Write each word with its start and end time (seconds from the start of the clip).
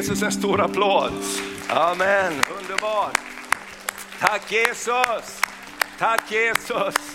Jesus 0.00 0.22
en 0.22 0.32
stor 0.32 0.60
applåd? 0.60 1.12
Amen, 1.68 2.32
underbart. 2.58 3.16
Tack 4.20 4.52
Jesus. 4.52 5.40
Tack 5.98 6.20
Jesus. 6.32 7.09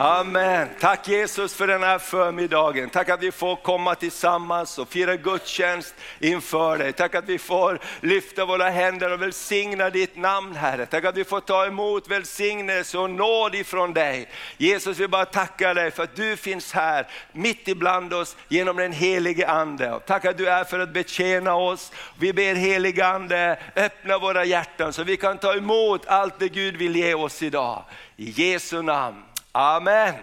Amen. 0.00 0.68
Tack 0.80 1.08
Jesus 1.08 1.54
för 1.54 1.66
den 1.66 1.82
här 1.82 1.98
förmiddagen. 1.98 2.90
Tack 2.90 3.08
att 3.08 3.22
vi 3.22 3.32
får 3.32 3.56
komma 3.56 3.94
tillsammans 3.94 4.78
och 4.78 4.88
fira 4.88 5.16
gudstjänst 5.16 5.94
inför 6.20 6.78
dig. 6.78 6.92
Tack 6.92 7.14
att 7.14 7.28
vi 7.28 7.38
får 7.38 7.78
lyfta 8.00 8.44
våra 8.44 8.68
händer 8.68 9.12
och 9.12 9.22
välsigna 9.22 9.90
ditt 9.90 10.16
namn 10.16 10.56
Herre. 10.56 10.86
Tack 10.86 11.04
att 11.04 11.16
vi 11.16 11.24
får 11.24 11.40
ta 11.40 11.66
emot 11.66 12.08
välsignelse 12.08 12.98
och 12.98 13.10
nåd 13.10 13.54
ifrån 13.54 13.92
dig. 13.92 14.28
Jesus 14.56 14.98
vi 14.98 15.08
bara 15.08 15.24
tackar 15.24 15.74
dig 15.74 15.90
för 15.90 16.02
att 16.02 16.16
du 16.16 16.36
finns 16.36 16.72
här 16.72 17.06
mitt 17.32 17.68
ibland 17.68 18.12
oss 18.12 18.36
genom 18.48 18.76
den 18.76 18.92
helige 18.92 19.48
Ande. 19.48 20.00
Tack 20.06 20.24
att 20.24 20.38
du 20.38 20.48
är 20.48 20.64
för 20.64 20.78
att 20.78 20.92
betjäna 20.92 21.54
oss. 21.54 21.92
Vi 22.18 22.32
ber 22.32 22.54
helige 22.54 23.06
Ande 23.06 23.58
öppna 23.76 24.18
våra 24.18 24.44
hjärtan 24.44 24.92
så 24.92 25.02
vi 25.02 25.16
kan 25.16 25.38
ta 25.38 25.54
emot 25.54 26.06
allt 26.06 26.38
det 26.38 26.48
Gud 26.48 26.76
vill 26.76 26.96
ge 26.96 27.14
oss 27.14 27.42
idag. 27.42 27.84
I 28.16 28.30
Jesu 28.30 28.82
namn. 28.82 29.22
Amen. 29.58 30.14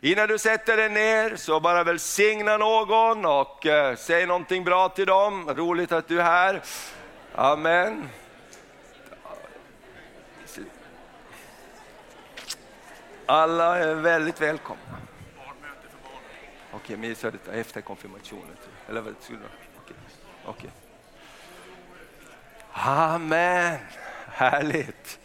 Innan 0.00 0.28
du 0.28 0.38
sätter 0.38 0.76
dig 0.76 0.88
ner 0.88 1.36
så 1.36 1.60
bara 1.60 1.84
välsigna 1.84 2.56
någon 2.56 3.26
och 3.26 3.66
eh, 3.66 3.96
säg 3.96 4.26
någonting 4.26 4.64
bra 4.64 4.88
till 4.88 5.06
dem. 5.06 5.50
Roligt 5.50 5.92
att 5.92 6.08
du 6.08 6.20
är 6.20 6.24
här. 6.24 6.62
Amen. 7.34 8.08
Alla 13.26 13.78
är 13.78 13.94
väldigt 13.94 14.40
välkomna. 14.40 14.98
Okej, 16.72 16.96
men 16.96 17.08
jag 17.08 17.16
sa 17.16 17.30
det 17.30 17.60
efter 17.60 17.80
konfirmationen. 17.80 18.56
Eller 18.88 19.00
vad 19.00 19.14
skulle 19.20 19.38
Okej. 19.86 19.96
Okay. 20.46 20.70
Amen, 22.72 23.78
härligt. 24.26 25.21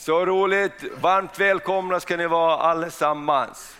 Så 0.00 0.26
roligt, 0.26 0.84
varmt 1.00 1.38
välkomna 1.40 2.00
ska 2.00 2.16
ni 2.16 2.26
vara 2.26 2.56
allesammans. 2.56 3.76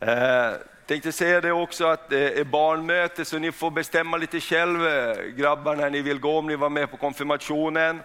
Eh, 0.00 0.50
tänkte 0.86 1.12
säga 1.12 1.40
det 1.40 1.52
också 1.52 1.86
att 1.86 2.08
det 2.08 2.40
är 2.40 2.44
barnmöte 2.44 3.24
så 3.24 3.38
ni 3.38 3.52
får 3.52 3.70
bestämma 3.70 4.16
lite 4.16 4.40
själv 4.40 4.86
eh, 4.86 5.16
grabbar 5.22 5.76
när 5.76 5.90
ni 5.90 6.02
vill 6.02 6.20
gå 6.20 6.38
om 6.38 6.46
ni 6.46 6.56
var 6.56 6.70
med 6.70 6.90
på 6.90 6.96
konfirmationen. 6.96 8.00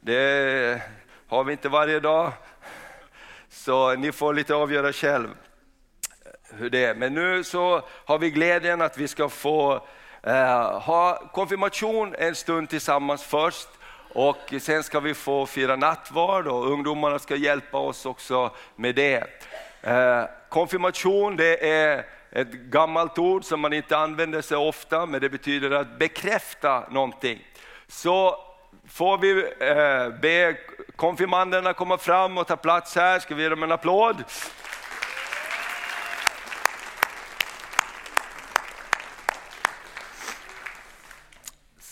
Det 0.00 0.82
har 1.28 1.44
vi 1.44 1.52
inte 1.52 1.68
varje 1.68 2.00
dag. 2.00 2.32
Så 3.48 3.94
ni 3.94 4.12
får 4.12 4.34
lite 4.34 4.54
avgöra 4.54 4.92
själv 4.92 5.28
eh, 5.28 6.56
hur 6.58 6.70
det 6.70 6.84
är. 6.84 6.94
Men 6.94 7.14
nu 7.14 7.44
så 7.44 7.82
har 7.88 8.18
vi 8.18 8.30
glädjen 8.30 8.82
att 8.82 8.98
vi 8.98 9.08
ska 9.08 9.28
få 9.28 9.86
eh, 10.22 10.80
ha 10.80 11.30
konfirmation 11.32 12.14
en 12.18 12.34
stund 12.34 12.68
tillsammans 12.68 13.22
först. 13.22 13.68
Och 14.12 14.54
sen 14.60 14.82
ska 14.82 15.00
vi 15.00 15.14
få 15.14 15.46
fira 15.46 15.76
nattvard 15.76 16.46
och 16.46 16.70
ungdomarna 16.70 17.18
ska 17.18 17.36
hjälpa 17.36 17.78
oss 17.78 18.06
också 18.06 18.50
med 18.76 18.94
det. 18.94 19.24
Eh, 19.82 20.24
konfirmation 20.48 21.36
det 21.36 21.70
är 21.70 22.06
ett 22.30 22.52
gammalt 22.52 23.18
ord 23.18 23.44
som 23.44 23.60
man 23.60 23.72
inte 23.72 23.96
använder 23.96 24.42
sig 24.42 24.56
ofta, 24.56 25.06
men 25.06 25.20
det 25.20 25.28
betyder 25.28 25.70
att 25.70 25.98
bekräfta 25.98 26.84
någonting. 26.90 27.38
Så 27.88 28.36
får 28.88 29.18
vi 29.18 29.30
eh, 29.58 30.20
be 30.20 30.56
konfirmanderna 30.96 31.72
komma 31.72 31.98
fram 31.98 32.38
och 32.38 32.46
ta 32.46 32.56
plats 32.56 32.96
här, 32.96 33.18
ska 33.18 33.34
vi 33.34 33.42
ge 33.42 33.48
dem 33.48 33.62
en 33.62 33.72
applåd? 33.72 34.24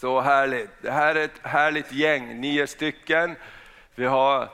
Så 0.00 0.20
härligt. 0.20 0.70
Det 0.82 0.90
här 0.90 1.14
är 1.14 1.24
ett 1.24 1.40
härligt 1.42 1.92
gäng, 1.92 2.40
nio 2.40 2.66
stycken. 2.66 3.36
Vi 3.94 4.06
har 4.06 4.48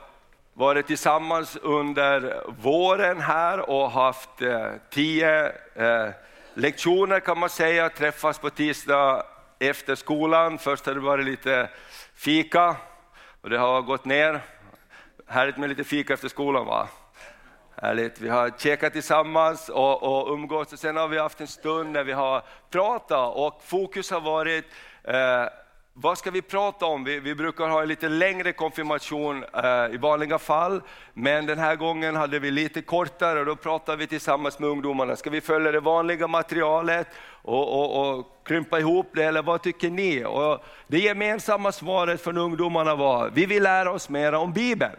varit 0.52 0.86
tillsammans 0.86 1.56
under 1.56 2.42
våren 2.62 3.20
här 3.20 3.70
och 3.70 3.90
haft 3.90 4.42
eh, 4.42 4.70
tio 4.90 5.52
eh, 5.74 6.10
lektioner 6.54 7.20
kan 7.20 7.38
man 7.38 7.48
säga, 7.48 7.88
träffas 7.88 8.38
på 8.38 8.50
tisdag 8.50 9.26
efter 9.58 9.94
skolan. 9.94 10.58
Först 10.58 10.86
har 10.86 10.94
det 10.94 11.00
varit 11.00 11.26
lite 11.26 11.68
fika 12.14 12.76
och 13.40 13.50
det 13.50 13.58
har 13.58 13.82
gått 13.82 14.04
ner. 14.04 14.40
Härligt 15.26 15.56
med 15.56 15.68
lite 15.68 15.84
fika 15.84 16.14
efter 16.14 16.28
skolan 16.28 16.66
va? 16.66 16.88
Härligt. 17.84 18.20
Vi 18.20 18.28
har 18.28 18.50
käkat 18.58 18.92
tillsammans 18.92 19.68
och, 19.68 20.02
och 20.02 20.34
umgåtts 20.34 20.72
och 20.72 20.78
sen 20.78 20.96
har 20.96 21.08
vi 21.08 21.18
haft 21.18 21.40
en 21.40 21.46
stund 21.46 21.92
när 21.92 22.04
vi 22.04 22.12
har 22.12 22.42
pratat 22.70 23.36
och 23.36 23.62
fokus 23.64 24.10
har 24.10 24.20
varit 24.20 24.64
Eh, 25.04 25.48
vad 25.92 26.18
ska 26.18 26.30
vi 26.30 26.42
prata 26.42 26.86
om? 26.86 27.04
Vi, 27.04 27.20
vi 27.20 27.34
brukar 27.34 27.68
ha 27.68 27.82
en 27.82 27.88
lite 27.88 28.08
längre 28.08 28.52
konfirmation 28.52 29.44
eh, 29.64 29.94
i 29.94 29.96
vanliga 29.96 30.38
fall, 30.38 30.82
men 31.12 31.46
den 31.46 31.58
här 31.58 31.76
gången 31.76 32.16
hade 32.16 32.38
vi 32.38 32.50
lite 32.50 32.82
kortare 32.82 33.40
och 33.40 33.46
då 33.46 33.56
pratade 33.56 33.98
vi 33.98 34.06
tillsammans 34.06 34.58
med 34.58 34.68
ungdomarna. 34.68 35.16
Ska 35.16 35.30
vi 35.30 35.40
följa 35.40 35.72
det 35.72 35.80
vanliga 35.80 36.26
materialet 36.26 37.06
och, 37.42 37.80
och, 37.80 38.18
och 38.18 38.26
krympa 38.44 38.78
ihop 38.78 39.10
det 39.14 39.24
eller 39.24 39.42
vad 39.42 39.62
tycker 39.62 39.90
ni? 39.90 40.24
Och 40.24 40.64
det 40.86 40.98
gemensamma 40.98 41.72
svaret 41.72 42.20
från 42.20 42.38
ungdomarna 42.38 42.94
var, 42.94 43.30
vi 43.34 43.46
vill 43.46 43.62
lära 43.62 43.92
oss 43.92 44.08
mer 44.08 44.34
om 44.34 44.52
Bibeln. 44.52 44.96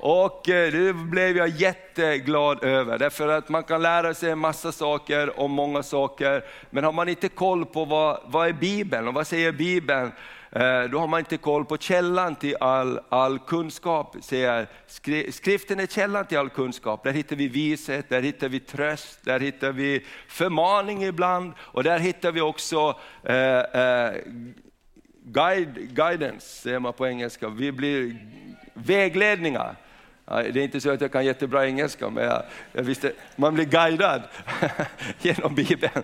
Och 0.00 0.48
eh, 0.48 0.72
det 0.72 0.92
blev 0.92 1.36
jag 1.36 1.48
jätteglad 1.48 2.64
över, 2.64 2.98
därför 2.98 3.28
att 3.28 3.48
man 3.48 3.64
kan 3.64 3.82
lära 3.82 4.14
sig 4.14 4.30
en 4.30 4.38
massa 4.38 4.72
saker 4.72 5.40
om 5.40 5.50
många 5.50 5.82
saker, 5.82 6.44
men 6.70 6.84
har 6.84 6.92
man 6.92 7.08
inte 7.08 7.28
koll 7.28 7.66
på 7.66 7.84
vad, 7.84 8.20
vad 8.24 8.48
är 8.48 8.52
Bibeln 8.52 9.08
och 9.08 9.14
vad 9.14 9.26
säger 9.26 9.52
Bibeln, 9.52 10.12
eh, 10.50 10.82
då 10.82 10.98
har 10.98 11.06
man 11.06 11.18
inte 11.18 11.36
koll 11.36 11.64
på 11.64 11.76
källan 11.76 12.34
till 12.34 12.56
all, 12.60 13.00
all 13.08 13.38
kunskap. 13.38 14.16
Säger, 14.20 14.66
skriften 15.30 15.80
är 15.80 15.86
källan 15.86 16.26
till 16.26 16.38
all 16.38 16.48
kunskap, 16.48 17.04
där 17.04 17.12
hittar 17.12 17.36
vi 17.36 17.48
vishet, 17.48 18.08
där 18.08 18.22
hittar 18.22 18.48
vi 18.48 18.60
tröst, 18.60 19.24
där 19.24 19.40
hittar 19.40 19.72
vi 19.72 20.04
förmaning 20.28 21.04
ibland 21.04 21.52
och 21.58 21.84
där 21.84 21.98
hittar 21.98 22.32
vi 22.32 22.40
också 22.40 22.98
eh, 23.24 23.58
eh, 23.58 24.12
guide, 25.24 25.94
guidance, 25.94 26.62
säger 26.62 26.78
man 26.78 26.92
på 26.92 27.06
engelska. 27.06 27.48
Vi 27.48 27.72
blir 27.72 28.16
vägledningar. 28.74 29.76
Det 30.28 30.60
är 30.60 30.64
inte 30.64 30.80
så 30.80 30.90
att 30.90 31.00
jag 31.00 31.12
kan 31.12 31.24
jättebra 31.24 31.66
engelska, 31.66 32.10
men 32.10 32.24
jag, 32.24 32.42
jag 32.72 32.82
visste, 32.82 33.12
man 33.36 33.54
blir 33.54 33.64
guidad 33.64 34.22
genom 35.22 35.54
Bibeln. 35.54 36.02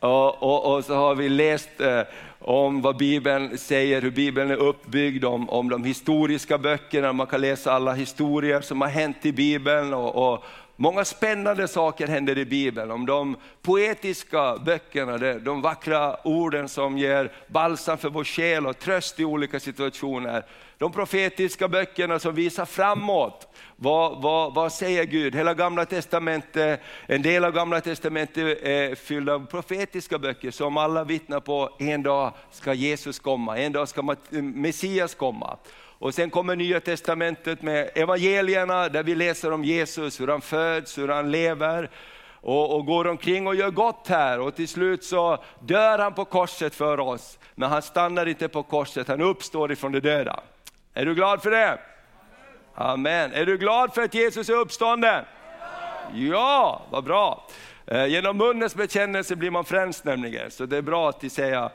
Och, 0.00 0.42
och, 0.42 0.74
och, 0.74 0.84
så 0.84 0.94
har 0.94 1.14
vi 1.14 1.28
läst 1.28 1.80
eh, 1.80 2.02
om 2.38 2.82
vad 2.82 2.96
Bibeln 2.96 3.58
säger, 3.58 4.02
hur 4.02 4.10
Bibeln 4.10 4.50
är 4.50 4.56
uppbyggd, 4.56 5.24
om, 5.24 5.50
om 5.50 5.68
de 5.68 5.84
historiska 5.84 6.58
böckerna, 6.58 7.12
man 7.12 7.26
kan 7.26 7.40
läsa 7.40 7.72
alla 7.72 7.92
historier 7.92 8.60
som 8.60 8.80
har 8.80 8.88
hänt 8.88 9.26
i 9.26 9.32
Bibeln 9.32 9.94
och, 9.94 10.32
och 10.32 10.44
Många 10.78 11.04
spännande 11.04 11.68
saker 11.68 12.06
händer 12.06 12.38
i 12.38 12.44
Bibeln, 12.44 12.90
om 12.90 13.06
de 13.06 13.36
poetiska 13.62 14.56
böckerna, 14.56 15.18
de 15.38 15.62
vackra 15.62 16.16
orden 16.26 16.68
som 16.68 16.98
ger 16.98 17.32
balsam 17.46 17.98
för 17.98 18.08
vår 18.08 18.24
själ 18.24 18.66
och 18.66 18.78
tröst 18.78 19.20
i 19.20 19.24
olika 19.24 19.60
situationer. 19.60 20.44
De 20.78 20.92
profetiska 20.92 21.68
böckerna 21.68 22.18
som 22.18 22.34
visar 22.34 22.64
framåt. 22.64 23.48
Vad, 23.76 24.22
vad, 24.22 24.54
vad 24.54 24.72
säger 24.72 25.04
Gud? 25.04 25.34
Hela 25.34 25.54
gamla 25.54 25.84
testamentet, 25.84 26.80
en 27.06 27.22
del 27.22 27.44
av 27.44 27.52
gamla 27.52 27.80
testamentet 27.80 28.62
är 28.62 28.94
fylld 28.94 29.30
av 29.30 29.46
profetiska 29.46 30.18
böcker 30.18 30.50
som 30.50 30.76
alla 30.76 31.04
vittnar 31.04 31.40
på, 31.40 31.76
en 31.78 32.02
dag 32.02 32.32
ska 32.50 32.74
Jesus 32.74 33.18
komma, 33.18 33.58
en 33.58 33.72
dag 33.72 33.88
ska 33.88 34.16
Messias 34.30 35.14
komma. 35.14 35.56
Och 35.98 36.14
sen 36.14 36.30
kommer 36.30 36.56
nya 36.56 36.80
testamentet 36.80 37.62
med 37.62 37.90
evangelierna 37.94 38.88
där 38.88 39.02
vi 39.02 39.14
läser 39.14 39.52
om 39.52 39.64
Jesus, 39.64 40.20
hur 40.20 40.28
han 40.28 40.40
föds, 40.40 40.98
hur 40.98 41.08
han 41.08 41.30
lever 41.30 41.90
och, 42.46 42.76
och, 42.76 42.86
går 42.86 43.06
omkring 43.06 43.46
och 43.46 43.54
gör 43.54 43.70
gott 43.70 44.08
här. 44.08 44.40
Och 44.40 44.54
till 44.54 44.68
slut 44.68 45.04
så 45.04 45.38
dör 45.60 45.98
han 45.98 46.14
på 46.14 46.24
korset 46.24 46.74
för 46.74 47.00
oss. 47.00 47.38
Men 47.54 47.70
han 47.70 47.82
stannar 47.82 48.26
inte 48.26 48.48
på 48.48 48.62
korset, 48.62 49.08
han 49.08 49.20
uppstår 49.20 49.72
ifrån 49.72 49.92
de 49.92 50.00
döda. 50.00 50.40
Är 50.94 51.04
du 51.04 51.14
glad 51.14 51.42
för 51.42 51.50
det? 51.50 51.78
Amen. 52.74 53.32
Är 53.32 53.46
du 53.46 53.58
glad 53.58 53.94
för 53.94 54.02
att 54.02 54.14
Jesus 54.14 54.48
är 54.48 54.54
uppstånden? 54.54 55.24
Ja, 56.14 56.82
vad 56.90 57.04
bra. 57.04 57.46
Eh, 57.86 58.06
genom 58.06 58.36
munnens 58.36 58.74
bekännelse 58.74 59.36
blir 59.36 59.50
man 59.50 59.64
frälst 59.64 60.04
nämligen, 60.04 60.50
så 60.50 60.66
det 60.66 60.76
är 60.76 60.82
bra 60.82 61.08
att 61.08 61.32
säga 61.32 61.70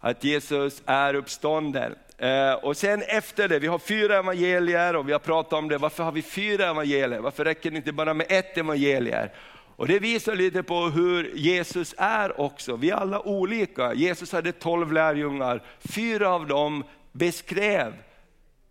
att 0.00 0.24
Jesus 0.24 0.82
är 0.86 1.14
uppstånden. 1.14 1.94
Eh, 2.18 2.52
och 2.52 2.76
sen 2.76 3.02
efter 3.02 3.48
det, 3.48 3.58
vi 3.58 3.66
har 3.66 3.78
fyra 3.78 4.18
evangelier 4.18 4.96
och 4.96 5.08
vi 5.08 5.12
har 5.12 5.18
pratat 5.18 5.52
om 5.52 5.68
det, 5.68 5.78
varför 5.78 6.04
har 6.04 6.12
vi 6.12 6.22
fyra 6.22 6.70
evangelier? 6.70 7.20
Varför 7.20 7.44
räcker 7.44 7.70
det 7.70 7.76
inte 7.76 7.92
bara 7.92 8.14
med 8.14 8.26
ett 8.28 8.58
evangelier? 8.58 9.32
Och 9.76 9.88
det 9.88 9.98
visar 9.98 10.36
lite 10.36 10.62
på 10.62 10.84
hur 10.84 11.32
Jesus 11.34 11.94
är 11.98 12.40
också, 12.40 12.76
vi 12.76 12.90
är 12.90 12.94
alla 12.94 13.20
olika. 13.20 13.94
Jesus 13.94 14.32
hade 14.32 14.52
tolv 14.52 14.92
lärjungar, 14.92 15.62
fyra 15.78 16.28
av 16.34 16.46
dem 16.46 16.84
beskrev 17.12 17.94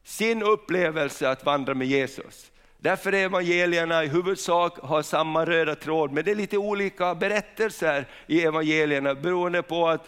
sin 0.04 0.44
upplevelse 0.44 1.30
att 1.30 1.46
vandra 1.46 1.74
med 1.74 1.88
Jesus. 1.88 2.52
Därför 2.78 3.14
är 3.14 3.26
evangelierna 3.26 4.04
i 4.04 4.08
huvudsak 4.08 4.80
har 4.80 5.02
samma 5.02 5.46
röda 5.46 5.76
tråd, 5.76 6.12
men 6.12 6.26
det 6.26 6.32
är 6.32 6.36
lite 6.36 6.58
olika 6.58 7.16
berättelser 7.16 8.06
i 8.28 8.42
evangelierna 8.42 9.16
beroende 9.16 9.64
på 9.64 9.88
att 9.88 10.08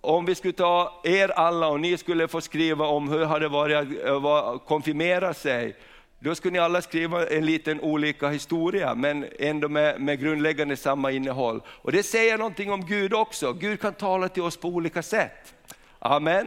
om 0.00 0.24
vi 0.24 0.34
skulle 0.34 0.52
ta 0.52 1.00
er 1.04 1.28
alla 1.28 1.68
och 1.68 1.80
ni 1.80 1.96
skulle 1.96 2.28
få 2.28 2.40
skriva 2.40 2.86
om 2.86 3.08
hur 3.08 3.18
har 3.18 3.26
hade 3.26 3.48
varit 3.48 3.76
att 3.76 4.06
eh, 4.06 4.58
konfirmera 4.58 5.34
sig, 5.34 5.76
då 6.18 6.34
skulle 6.34 6.52
ni 6.52 6.58
alla 6.58 6.82
skriva 6.82 7.26
en 7.26 7.46
liten 7.46 7.80
olika 7.80 8.28
historia, 8.28 8.94
men 8.94 9.26
ändå 9.38 9.68
med, 9.68 10.00
med 10.00 10.20
grundläggande 10.20 10.76
samma 10.76 11.10
innehåll. 11.10 11.62
Och 11.66 11.92
det 11.92 12.02
säger 12.02 12.38
någonting 12.38 12.72
om 12.72 12.86
Gud 12.86 13.14
också, 13.14 13.52
Gud 13.52 13.80
kan 13.80 13.94
tala 13.94 14.28
till 14.28 14.42
oss 14.42 14.56
på 14.56 14.68
olika 14.68 15.02
sätt. 15.02 15.54
Amen. 15.98 16.46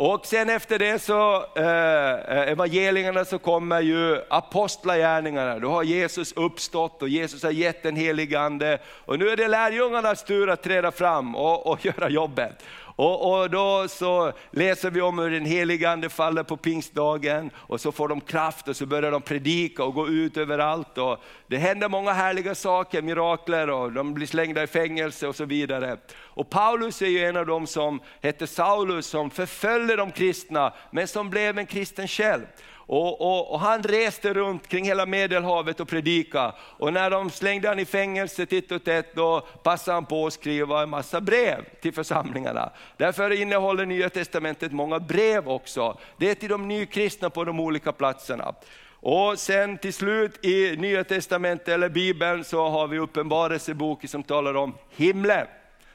Och 0.00 0.26
sen 0.26 0.50
efter 0.50 0.78
det 0.78 0.98
så, 0.98 1.46
eh, 1.56 2.12
eh 2.12 2.50
evangelierna 2.50 3.24
så 3.24 3.38
kommer 3.38 3.80
ju 3.80 4.20
apostlagärningarna. 4.30 5.58
Då 5.58 5.70
har 5.70 5.82
Jesus 5.82 6.32
uppstått 6.32 7.02
och 7.02 7.08
Jesus 7.08 7.42
har 7.42 7.50
gett 7.50 7.82
den 7.82 7.96
helige 7.96 8.40
ande. 8.40 8.78
Och 8.86 9.18
nu 9.18 9.28
är 9.28 9.36
det 9.36 9.48
lärjungarnas 9.48 10.24
tur 10.24 10.50
att 10.50 10.62
träda 10.62 10.90
fram 10.90 11.36
och, 11.36 11.66
och 11.66 11.84
göra 11.84 12.08
jobbet. 12.08 12.64
Och, 12.98 13.40
och, 13.40 13.50
då 13.50 13.88
så 13.88 14.32
läser 14.50 14.90
vi 14.90 15.00
om 15.00 15.18
hur 15.18 15.30
den 15.30 15.44
helige 15.44 15.90
ande 15.90 16.08
faller 16.08 16.42
på 16.42 16.56
pingstdagen 16.56 17.50
och 17.56 17.80
så 17.80 17.92
får 17.92 18.08
de 18.08 18.20
kraft 18.20 18.68
och 18.68 18.76
så 18.76 18.86
börjar 18.86 19.10
de 19.10 19.22
predika 19.22 19.84
och 19.84 19.94
gå 19.94 20.08
ut 20.08 20.36
överallt. 20.36 20.98
Och 20.98 21.22
det 21.46 21.56
händer 21.56 21.88
många 21.88 22.12
härliga 22.12 22.54
saker, 22.54 23.02
mirakler 23.02 23.70
och 23.70 23.92
de 23.92 24.14
blir 24.14 24.26
slängda 24.26 24.62
i 24.62 24.66
fängelse 24.66 25.26
och 25.28 25.36
så 25.36 25.44
vidare. 25.44 25.96
Och 26.16 26.50
Paulus 26.50 27.02
är 27.02 27.06
ju 27.06 27.24
en 27.24 27.36
av 27.36 27.46
dem 27.46 27.66
som 27.66 28.00
hette 28.22 28.46
Saulus 28.46 29.06
som 29.06 29.30
förföljde 29.30 29.96
de 29.96 30.10
kristna 30.10 30.72
men 30.90 31.08
som 31.08 31.30
blev 31.30 31.58
en 31.58 31.66
kristen 31.66 32.08
själv. 32.08 32.46
Och, 32.90 33.20
och, 33.20 33.52
och, 33.52 33.60
han 33.60 33.82
reste 33.82 34.34
runt 34.34 34.68
kring 34.68 34.84
hela 34.84 35.06
Medelhavet 35.06 35.80
och 35.80 35.88
predikade. 35.88 36.52
Och 36.60 36.92
när 36.92 37.10
de 37.10 37.30
slängde 37.30 37.68
han 37.68 37.78
i 37.78 37.84
fängelse 37.84 38.46
titt 38.46 38.72
och 38.72 38.84
tätt, 38.84 39.14
då 39.14 39.40
passade 39.40 39.94
han 39.94 40.06
på 40.06 40.26
att 40.26 40.32
skriva 40.32 40.82
en 40.82 40.90
massa 40.90 41.20
brev 41.20 41.64
till 41.80 41.94
församlingarna. 41.94 42.70
Därför 42.96 43.30
innehåller 43.30 43.86
Nya 43.86 44.10
Testamentet 44.10 44.72
många 44.72 45.00
brev 45.00 45.48
också. 45.48 45.98
Det 46.16 46.30
är 46.30 46.34
till 46.34 46.48
de 46.48 46.68
nykristna 46.68 47.30
på 47.30 47.44
de 47.44 47.60
olika 47.60 47.92
platserna. 47.92 48.54
Och 49.00 49.38
sen 49.38 49.78
till 49.78 49.94
slut 49.94 50.44
i 50.44 50.76
Nya 50.76 51.04
Testamentet 51.04 51.68
eller 51.68 51.88
Bibeln 51.88 52.44
så 52.44 52.68
har 52.68 52.86
vi 52.86 52.98
uppenbarelseboken 52.98 54.08
som 54.08 54.22
talar 54.22 54.54
om 54.56 54.74
himlen. 54.90 55.46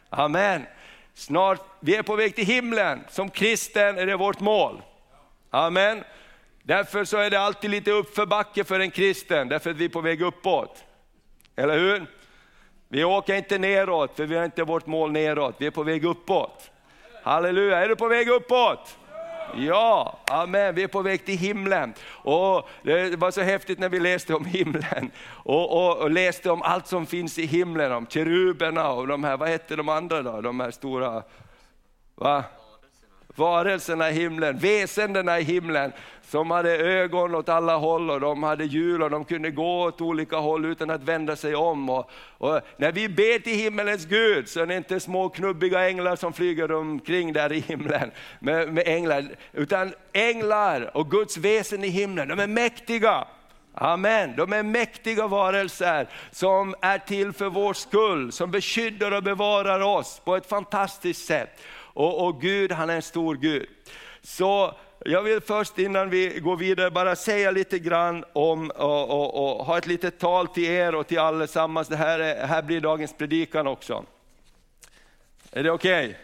Amen. 0.09 0.65
Snart, 1.13 1.59
vi 1.79 1.95
är 1.95 2.03
på 2.03 2.15
väg 2.15 2.35
till 2.35 2.45
himlen, 2.45 3.03
som 3.09 3.29
kristen 3.29 3.97
är 3.97 4.05
det 4.05 4.15
vårt 4.15 4.39
mål. 4.39 4.81
Amen. 5.49 6.03
Därför 6.65 7.06
så 7.06 7.18
är 7.18 7.30
det 7.30 7.39
alltid 7.39 7.69
lite 7.69 7.92
uppförbacke 7.92 8.63
för 8.63 8.80
en 8.80 8.92
kristen, 8.92 9.50
därför 9.50 9.71
att 9.71 9.77
vi 9.77 9.86
är 9.86 9.89
på 9.89 10.01
väg 10.01 10.21
uppåt. 10.21 10.83
Eller 11.56 11.80
hur? 11.80 12.06
Vi 12.88 13.04
åker 13.04 13.36
inte 13.36 13.57
neråt, 13.57 14.15
för 14.15 14.25
vi 14.25 14.36
har 14.36 14.45
inte 14.45 14.63
vårt 14.63 14.86
mål 14.86 15.12
neråt, 15.12 15.56
vi 15.57 15.65
är 15.65 15.71
på 15.71 15.83
väg 15.83 16.06
uppåt. 16.06 16.71
Halleluja, 17.24 17.77
är 17.77 17.89
du 17.89 17.95
på 17.95 18.07
väg 18.07 18.30
uppåt? 18.30 18.98
Ja, 19.57 20.19
amen, 20.31 20.75
vi 20.75 20.83
är 20.83 20.88
på 20.88 21.01
väg 21.01 21.25
till 21.25 21.38
himlen. 21.38 21.94
Och 22.10 22.69
det 22.83 23.15
var 23.19 23.31
så 23.31 23.42
häftigt 23.42 23.80
när 23.80 23.89
vi 23.89 24.00
läste 24.00 24.33
om 24.33 24.45
himlen 24.45 25.12
och, 25.27 25.71
och, 25.71 25.98
och 25.98 26.12
läste 26.12 26.51
om 26.51 26.62
allt 26.62 26.88
som 26.88 27.06
finns 27.06 27.39
i 27.39 27.45
himlen, 27.45 27.92
om 27.92 28.07
keruberna 28.07 28.92
och 28.92 29.07
de 29.07 29.24
här, 29.24 29.38
vad 29.38 29.50
hette 29.50 29.75
de 29.75 29.89
andra 29.89 30.21
då, 30.21 30.42
de 30.42 30.60
här 30.60 30.71
stora, 30.71 31.24
va? 32.15 32.44
Varelserna 33.35 34.09
i 34.09 34.13
himlen, 34.13 34.57
väsendena 34.57 35.39
i 35.39 35.44
himlen 35.44 35.91
som 36.21 36.51
hade 36.51 36.77
ögon 36.77 37.35
åt 37.35 37.50
alla 37.50 37.75
håll 37.75 38.09
och 38.09 38.19
de 38.19 38.44
hade 38.44 38.65
hjul 38.65 39.03
och 39.03 39.09
de 39.09 39.25
kunde 39.25 39.51
gå 39.51 39.83
åt 39.83 40.01
olika 40.01 40.38
håll 40.38 40.65
utan 40.65 40.89
att 40.89 41.03
vända 41.03 41.35
sig 41.35 41.56
om. 41.56 41.89
Och, 41.89 42.12
och 42.38 42.62
när 42.77 42.91
vi 42.91 43.09
ber 43.09 43.39
till 43.39 43.56
himmelens 43.56 44.06
Gud 44.06 44.50
så 44.50 44.62
är 44.62 44.65
det 44.65 44.77
inte 44.77 45.00
små 45.00 45.30
knubbiga 45.30 45.89
änglar 45.89 46.15
som 46.15 46.33
flyger 46.33 46.71
omkring 46.71 47.33
där 47.33 47.51
i 47.51 47.59
himlen 47.59 48.12
med, 48.39 48.74
med 48.74 48.88
änglar, 48.88 49.25
utan 49.51 49.94
änglar 50.13 50.97
och 50.97 51.12
Guds 51.12 51.38
väsen 51.38 51.83
i 51.83 51.88
himlen, 51.88 52.27
de 52.27 52.39
är 52.39 52.47
mäktiga. 52.47 53.27
Amen. 53.75 54.33
De 54.38 54.53
är 54.53 54.63
mäktiga 54.63 55.27
varelser 55.27 56.07
som 56.31 56.75
är 56.81 56.97
till 56.97 57.33
för 57.33 57.50
vår 57.50 57.74
skull, 57.74 58.31
som 58.31 58.51
beskyddar 58.51 59.12
och 59.12 59.24
bevarar 59.24 59.79
oss 59.79 60.21
på 60.25 60.36
ett 60.36 60.50
fantastiskt 60.50 61.25
sätt. 61.25 61.59
Och, 61.93 62.27
och 62.27 62.41
Gud, 62.41 62.71
han 62.71 62.89
är 62.89 62.95
en 62.95 63.01
stor 63.01 63.35
Gud. 63.35 63.69
Så 64.21 64.73
jag 65.05 65.21
vill 65.21 65.41
först 65.41 65.79
innan 65.79 66.09
vi 66.09 66.39
går 66.39 66.57
vidare 66.57 66.91
bara 66.91 67.15
säga 67.15 67.51
lite 67.51 67.79
grann 67.79 68.25
om 68.33 68.69
och, 68.69 69.09
och, 69.09 69.59
och 69.59 69.65
ha 69.65 69.77
ett 69.77 69.87
litet 69.87 70.19
tal 70.19 70.47
till 70.47 70.63
er 70.63 70.95
och 70.95 71.07
till 71.07 71.19
allesammans. 71.19 71.87
Det 71.87 71.95
här, 71.95 72.19
är, 72.19 72.47
här 72.47 72.61
blir 72.61 72.81
dagens 72.81 73.13
predikan 73.13 73.67
också. 73.67 74.05
Är 75.51 75.63
det 75.63 75.71
okej? 75.71 76.05
Okay? 76.05 76.15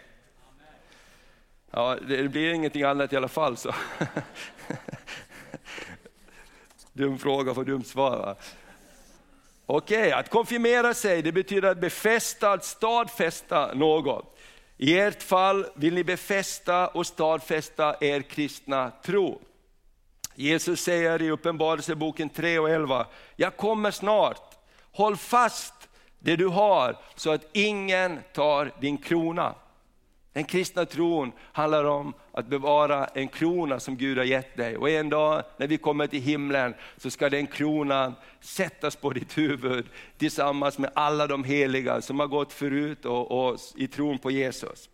Ja, 1.71 1.98
det 2.07 2.30
blir 2.30 2.54
ingenting 2.54 2.83
annat 2.83 3.13
i 3.13 3.18
alla 3.18 3.27
fall. 3.27 3.57
Så. 3.57 3.69
dum 6.94 7.19
fråga 7.19 7.54
för 7.54 7.63
dumt 7.63 7.83
svar. 7.83 8.36
Okej, 9.66 9.98
okay, 9.98 10.12
att 10.12 10.30
konfirmera 10.30 10.94
sig 10.94 11.21
det 11.21 11.31
betyder 11.31 11.71
att 11.71 11.77
befästa, 11.77 12.51
att 12.51 12.66
stadfästa 12.66 13.74
något. 13.74 14.39
I 14.81 14.98
ert 14.98 15.24
fall 15.24 15.66
vill 15.76 15.94
ni 15.94 16.04
befästa 16.04 16.88
och 16.88 17.08
stadfästa 17.08 17.95
er 18.02 18.21
kristna 18.21 18.92
tro. 19.04 19.42
Jesus 20.36 20.81
säger 20.81 21.21
i 21.21 21.31
Uppenbarelseboken 21.31 22.30
3 22.30 22.59
och 22.59 22.69
11, 22.69 23.07
jag 23.36 23.57
kommer 23.57 23.92
snart, 23.92 24.57
håll 24.92 25.18
fast 25.18 25.74
det 26.19 26.36
du 26.36 26.48
har 26.48 26.98
så 27.16 27.31
att 27.31 27.45
ingen 27.54 28.19
tar 28.33 28.71
din 28.81 28.98
krona. 28.98 29.56
Den 30.33 30.44
kristna 30.44 30.86
tron 30.86 31.31
handlar 31.52 31.83
om 31.83 32.14
att 32.40 32.48
bevara 32.48 33.06
en 33.06 33.28
krona 33.28 33.80
som 33.80 33.98
Gud 33.98 34.18
har 34.18 34.26
gett 34.26 34.58
dig. 34.58 34.78
Och 34.78 34.90
en 34.90 35.10
dag 35.10 35.44
när 35.58 35.68
vi 35.68 35.78
kommer 35.78 36.08
till 36.08 36.22
himlen 36.22 36.74
så 36.98 37.10
ska 37.10 37.30
den 37.30 37.48
kronan 37.48 38.14
sättas 38.42 38.96
på 38.96 39.10
ditt 39.10 39.38
huvud 39.38 39.86
tillsammans 40.18 40.78
med 40.78 40.92
alla 40.94 41.28
de 41.28 41.44
heliga 41.44 42.02
som 42.02 42.19
har 42.19 42.28
gått 42.28 42.54
förut 42.54 43.06
och, 43.06 43.31
och 43.31 43.60
i 43.76 43.88
tron 43.88 44.19
på 44.19 44.31
Jesus. 44.31 44.90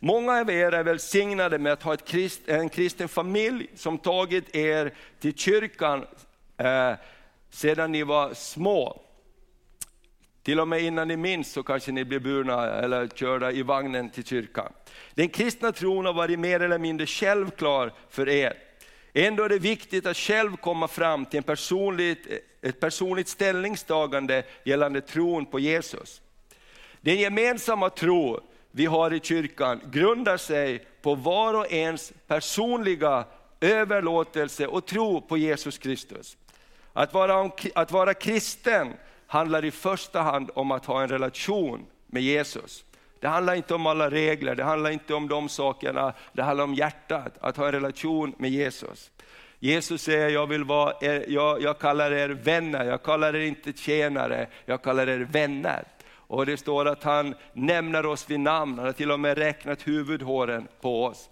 Många 0.00 0.40
av 0.40 0.50
er 0.50 0.72
är 0.72 0.82
välsignade 0.82 1.58
med 1.58 1.72
att 1.72 1.82
ha 1.82 1.96
krist, 1.96 2.48
en 2.48 2.68
kristen 2.68 3.08
familj 3.08 3.66
som 3.74 3.98
tagit 3.98 4.56
er 4.56 4.94
till 5.20 5.34
kyrkan 5.34 6.06
eh, 6.56 6.92
sedan 7.50 7.92
ni 7.92 8.02
var 8.02 8.34
små. 8.34 9.00
Till 10.42 10.60
och 10.60 10.68
med 10.68 10.80
innan 10.82 11.08
ni 11.08 11.16
minns 11.16 11.52
så 11.52 11.62
kanske 11.62 11.92
ni 11.92 12.04
blir 12.04 12.18
burna 12.18 12.66
eller 12.66 13.06
körda 13.06 13.52
i 13.52 13.62
vagnen 13.62 14.10
till 14.10 14.24
kyrkan. 14.24 14.72
Den 15.14 15.28
kristna 15.28 15.72
tron 15.72 16.06
har 16.06 16.12
varit 16.12 16.38
mer 16.38 16.60
eller 16.60 16.78
mindre 16.78 17.06
självklar 17.06 17.92
för 18.10 18.28
er. 18.28 18.54
Ändå 19.12 19.44
är 19.44 19.48
det 19.48 19.58
viktigt 19.58 20.06
att 20.06 20.16
själv 20.16 20.56
komma 20.56 20.88
fram 20.88 21.26
till 21.26 21.36
en 21.36 21.42
personligt, 21.42 22.26
ett 22.62 22.80
personligt 22.80 23.28
ställningstagande 23.28 24.42
gällande 24.64 25.00
tron 25.00 25.46
på 25.46 25.58
Jesus. 25.58 26.22
Den 27.00 27.16
gemensamma 27.16 27.90
tro 27.90 28.40
vi 28.70 28.86
har 28.86 29.14
i 29.14 29.20
kyrkan 29.20 29.80
grundar 29.90 30.36
sig 30.36 30.86
på 31.02 31.14
var 31.14 31.54
och 31.54 31.72
ens 31.72 32.12
personliga 32.26 33.24
överlåtelse 33.60 34.66
och 34.66 34.86
tro 34.86 35.20
på 35.20 35.36
Jesus 35.36 35.78
Kristus. 35.78 36.36
Att 36.92 37.14
vara, 37.14 37.50
att 37.74 37.92
vara 37.92 38.14
kristen 38.14 38.92
handlar 39.28 39.64
i 39.64 39.70
första 39.70 40.22
hand 40.22 40.50
om 40.54 40.70
att 40.70 40.86
ha 40.86 41.02
en 41.02 41.08
relation 41.08 41.86
med 42.06 42.22
Jesus. 42.22 42.84
Det 43.20 43.28
handlar 43.28 43.54
inte 43.54 43.74
om 43.74 43.86
alla 43.86 44.10
regler, 44.10 44.54
det 44.54 44.64
handlar 44.64 44.90
inte 44.90 45.14
om 45.14 45.28
de 45.28 45.48
sakerna, 45.48 46.12
det 46.32 46.42
handlar 46.42 46.64
om 46.64 46.74
hjärtat, 46.74 47.34
att 47.40 47.56
ha 47.56 47.66
en 47.66 47.72
relation 47.72 48.34
med 48.38 48.50
Jesus. 48.50 49.10
Jesus 49.58 50.02
säger, 50.02 50.28
jag, 50.28 50.46
vill 50.46 50.64
vara, 50.64 50.92
jag, 51.26 51.62
jag 51.62 51.78
kallar 51.78 52.10
er 52.10 52.28
vänner, 52.28 52.84
jag 52.84 53.02
kallar 53.02 53.36
er 53.36 53.40
inte 53.40 53.72
tjänare, 53.72 54.46
jag 54.64 54.82
kallar 54.82 55.08
er 55.08 55.18
vänner. 55.18 55.84
Och 56.10 56.46
det 56.46 56.56
står 56.56 56.88
att 56.88 57.04
han 57.04 57.34
nämner 57.52 58.06
oss 58.06 58.30
vid 58.30 58.40
namn, 58.40 58.78
han 58.78 58.86
har 58.86 58.92
till 58.92 59.10
och 59.10 59.20
med 59.20 59.38
räknat 59.38 59.86
huvudhåren 59.86 60.68
på 60.80 61.04
oss. 61.04 61.30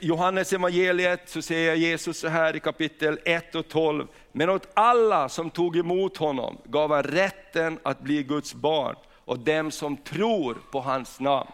Johannes 0.00 0.52
evangeliet 0.52 1.28
så 1.28 1.42
säger 1.42 1.74
Jesus 1.74 2.18
så 2.18 2.28
här 2.28 2.56
i 2.56 2.60
kapitel 2.60 3.18
1 3.24 3.54
och 3.54 3.68
12. 3.68 4.06
Men 4.32 4.50
åt 4.50 4.68
alla 4.74 5.28
som 5.28 5.50
tog 5.50 5.76
emot 5.76 6.16
honom 6.16 6.58
gav 6.64 6.92
han 6.92 7.02
rätten 7.02 7.78
att 7.82 8.00
bli 8.00 8.22
Guds 8.22 8.54
barn 8.54 8.96
och 9.24 9.38
dem 9.38 9.70
som 9.70 9.96
tror 9.96 10.56
på 10.72 10.80
hans 10.80 11.20
namn. 11.20 11.50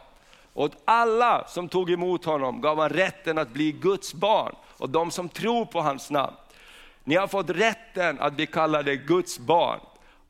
Åt 0.54 0.72
alla 0.84 1.44
som 1.48 1.68
tog 1.68 1.90
emot 1.90 2.24
honom 2.24 2.60
gav 2.60 2.78
han 2.78 2.88
rätten 2.88 3.38
att 3.38 3.52
bli 3.52 3.72
Guds 3.72 4.14
barn 4.14 4.54
och 4.78 4.90
de 4.90 5.10
som 5.10 5.28
tror 5.28 5.64
på 5.64 5.80
hans 5.80 6.10
namn. 6.10 6.34
Ni 7.04 7.14
har 7.14 7.26
fått 7.26 7.50
rätten 7.50 8.20
att 8.20 8.36
bli 8.36 8.46
kallade 8.46 8.96
Guds 8.96 9.38
barn. 9.38 9.80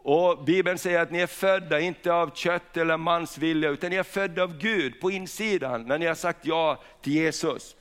Och 0.06 0.44
Bibeln 0.44 0.78
säger 0.78 1.00
att 1.00 1.10
ni 1.10 1.18
är 1.18 1.26
födda, 1.26 1.80
inte 1.80 2.12
av 2.12 2.30
kött 2.34 2.76
eller 2.76 2.96
mans 2.96 3.38
vilja, 3.38 3.70
utan 3.70 3.90
ni 3.90 3.96
är 3.96 4.02
födda 4.02 4.42
av 4.42 4.58
Gud 4.58 5.00
på 5.00 5.10
insidan, 5.10 5.82
när 5.82 5.98
ni 5.98 6.06
har 6.06 6.14
sagt 6.14 6.46
ja 6.46 6.82
till 7.02 7.12
Jesus. 7.12 7.76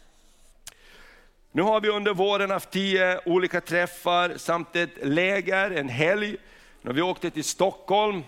Nu 1.51 1.61
har 1.61 1.81
vi 1.81 1.89
under 1.89 2.13
våren 2.13 2.51
haft 2.51 2.71
tio 2.71 3.19
olika 3.25 3.61
träffar 3.61 4.33
samt 4.37 4.75
ett 4.75 4.89
läger, 5.01 5.71
en 5.71 5.89
helg. 5.89 6.37
När 6.81 6.93
vi 6.93 7.01
åkte 7.01 7.29
till 7.29 7.43
Stockholm 7.43 8.23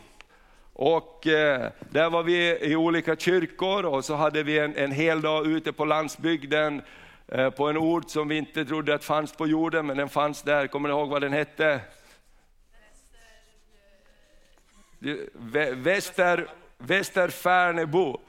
Och 0.74 1.28
eh, 1.28 1.72
där 1.80 2.10
var 2.10 2.24
vi 2.24 2.58
i 2.62 2.76
olika 2.76 3.16
kyrkor 3.16 3.86
och 3.86 4.06
så 4.06 4.16
hade 4.16 4.44
vi 4.44 4.60
en, 4.60 4.76
en 4.76 4.92
hel 4.92 5.22
dag 5.22 5.48
ute 5.48 5.74
på 5.74 5.86
landsbygden 5.86 6.82
eh, 7.28 7.50
på 7.50 7.68
en 7.68 7.78
ort 7.78 8.10
som 8.10 8.28
vi 8.28 8.38
inte 8.38 8.66
trodde 8.66 8.94
att 8.94 9.04
fanns 9.04 9.34
på 9.34 9.48
jorden, 9.48 9.86
men 9.86 9.98
den 9.98 10.10
fanns 10.10 10.42
där. 10.42 10.68
Kommer 10.68 10.90
ni 10.90 10.96
ihåg 10.96 11.10
vad 11.10 11.22
den 11.22 11.34
hette? 11.34 11.80
Väster, 15.84 16.48
Västerfärnebo. 16.78 18.20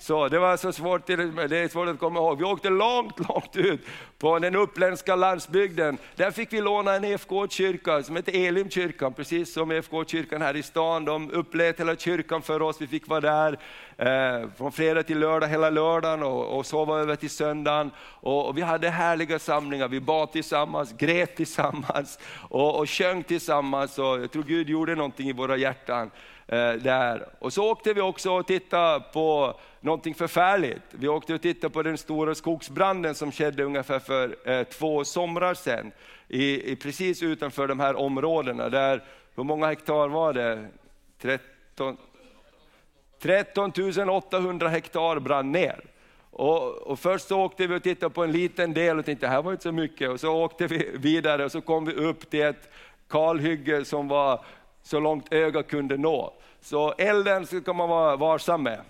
Så 0.00 0.28
det 0.28 0.38
var 0.38 0.56
så 0.56 0.72
svårt, 0.72 1.06
det 1.06 1.12
är 1.12 1.68
svårt 1.68 1.88
att 1.88 1.98
komma 1.98 2.20
ihåg. 2.20 2.38
Vi 2.38 2.44
åkte 2.44 2.70
långt, 2.70 3.28
långt 3.28 3.56
ut 3.56 3.80
på 4.18 4.38
den 4.38 4.56
uppländska 4.56 5.16
landsbygden. 5.16 5.98
Där 6.16 6.30
fick 6.30 6.52
vi 6.52 6.60
låna 6.60 6.94
en 6.94 7.04
EFK-kyrka 7.04 8.02
som 8.02 8.16
heter 8.16 8.46
Elimkyrkan, 8.46 9.12
precis 9.12 9.52
som 9.52 9.70
EFK-kyrkan 9.70 10.42
här 10.42 10.56
i 10.56 10.62
stan. 10.62 11.04
De 11.04 11.30
upplät 11.30 11.80
hela 11.80 11.96
kyrkan 11.96 12.42
för 12.42 12.62
oss, 12.62 12.80
vi 12.80 12.86
fick 12.86 13.08
vara 13.08 13.20
där 13.20 13.58
eh, 13.96 14.48
från 14.56 14.72
fredag 14.72 15.02
till 15.02 15.18
lördag, 15.18 15.48
hela 15.48 15.70
lördagen 15.70 16.22
och, 16.22 16.58
och 16.58 16.66
sova 16.66 16.98
över 16.98 17.16
till 17.16 17.30
söndagen. 17.30 17.90
Och, 18.00 18.48
och, 18.48 18.58
vi 18.58 18.62
hade 18.62 18.90
härliga 18.90 19.38
samlingar, 19.38 19.88
vi 19.88 20.00
bad 20.00 20.32
tillsammans, 20.32 20.92
grät 20.98 21.36
tillsammans 21.36 22.18
och, 22.48 22.78
och 22.78 22.90
sjöng 22.90 23.22
tillsammans. 23.22 23.98
Och 23.98 24.04
jag 24.04 24.30
tror 24.32 24.42
Gud 24.42 24.68
gjorde 24.68 24.94
någonting 24.94 25.28
i 25.28 25.32
våra 25.32 25.56
hjärtan 25.56 26.10
Eh, 26.52 26.72
där. 26.72 27.26
Och 27.38 27.52
så 27.52 27.70
åkte 27.70 27.92
vi 27.92 28.00
också 28.00 28.30
och 28.30 28.46
tittade 28.46 29.04
på 29.12 29.54
någonting 29.80 30.14
förfärligt. 30.14 30.82
Vi 30.90 31.08
åkte 31.08 31.34
och 31.34 31.42
tittade 31.42 31.72
på 31.72 31.82
den 31.82 31.98
stora 31.98 32.34
skogsbranden 32.34 33.14
som 33.14 33.32
skedde 33.32 33.64
ungefär 33.64 33.98
för 33.98 34.36
eh, 34.50 34.62
två 34.62 35.04
somrar 35.04 35.54
sedan, 35.54 35.92
i, 36.28 36.72
i, 36.72 36.76
precis 36.76 37.22
utanför 37.22 37.68
de 37.68 37.80
här 37.80 37.94
områdena. 37.96 38.68
Där, 38.68 39.04
hur 39.34 39.44
många 39.44 39.66
hektar 39.66 40.08
var 40.08 40.32
det? 40.32 40.66
13, 41.20 41.96
13 43.22 43.72
800 44.08 44.68
hektar 44.68 45.18
brann 45.18 45.52
ner. 45.52 45.84
Och, 46.30 46.72
och, 46.72 46.98
först 46.98 47.28
så 47.28 47.40
åkte 47.40 47.66
vi 47.66 47.76
och 47.76 47.82
tittade 47.82 48.14
på 48.14 48.24
en 48.24 48.32
liten 48.32 48.74
del 48.74 48.98
och 48.98 49.04
tänkte, 49.04 49.26
det 49.26 49.30
här 49.30 49.42
var 49.42 49.52
inte 49.52 49.62
så 49.62 49.72
mycket. 49.72 50.10
Och 50.10 50.20
så 50.20 50.32
åkte 50.32 50.66
vi 50.66 50.90
vidare 50.94 51.44
och 51.44 51.52
så 51.52 51.60
kom 51.60 51.84
vi 51.84 51.92
upp 51.92 52.30
till 52.30 52.42
ett 52.42 52.70
kalhygge 53.08 53.84
som 53.84 54.08
var 54.08 54.44
så 54.82 55.00
långt 55.00 55.32
ögat 55.32 55.68
kunde 55.68 55.96
nå. 55.96 56.34
Så 56.60 56.92
elden 56.92 57.46
ska 57.46 57.72
man 57.72 57.88
vara 57.88 58.16
varsam 58.16 58.62
med. 58.62 58.80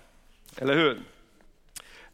Eller 0.57 0.75
hur? 0.75 1.01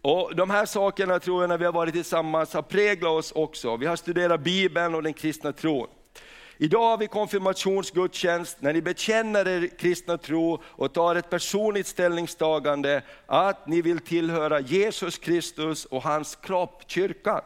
Och 0.02 0.36
De 0.36 0.50
här 0.50 0.66
sakerna 0.66 1.20
tror 1.20 1.44
jag 1.44 1.50
när 1.50 1.58
vi 1.58 1.66
har 1.66 1.72
varit 1.72 1.94
tillsammans 1.94 2.54
har 2.54 2.62
präglat 2.62 3.12
oss 3.12 3.32
också. 3.32 3.78
Vi 3.78 3.86
har 3.86 3.96
studerat 3.96 4.42
Bibeln 4.42 4.96
och 4.96 5.04
den 5.04 5.14
kristna 5.14 5.52
tron. 5.52 5.88
Idag 6.60 6.90
har 6.90 6.98
vi 6.98 7.08
konfirmationsgudstjänst 7.08 8.62
när 8.62 8.74
ni 8.74 8.82
bekänner 8.82 9.48
er 9.48 9.68
kristna 9.68 10.18
tro 10.18 10.62
och 10.66 10.94
tar 10.94 11.16
ett 11.16 11.30
personligt 11.30 11.88
ställningstagande 11.88 13.02
att 13.26 13.68
ni 13.68 13.82
vill 13.82 14.00
tillhöra 14.00 14.60
Jesus 14.60 15.18
Kristus 15.18 15.86
och 15.86 16.04
hans 16.04 16.36
kropp, 16.36 16.84
kyrkan. 16.88 17.42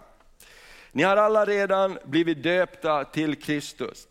Ni 0.91 1.03
har 1.03 1.17
alla 1.17 1.45
redan 1.45 1.97
blivit 2.05 2.43
döpta 2.43 3.03
till 3.03 3.35
Kristus. 3.35 4.07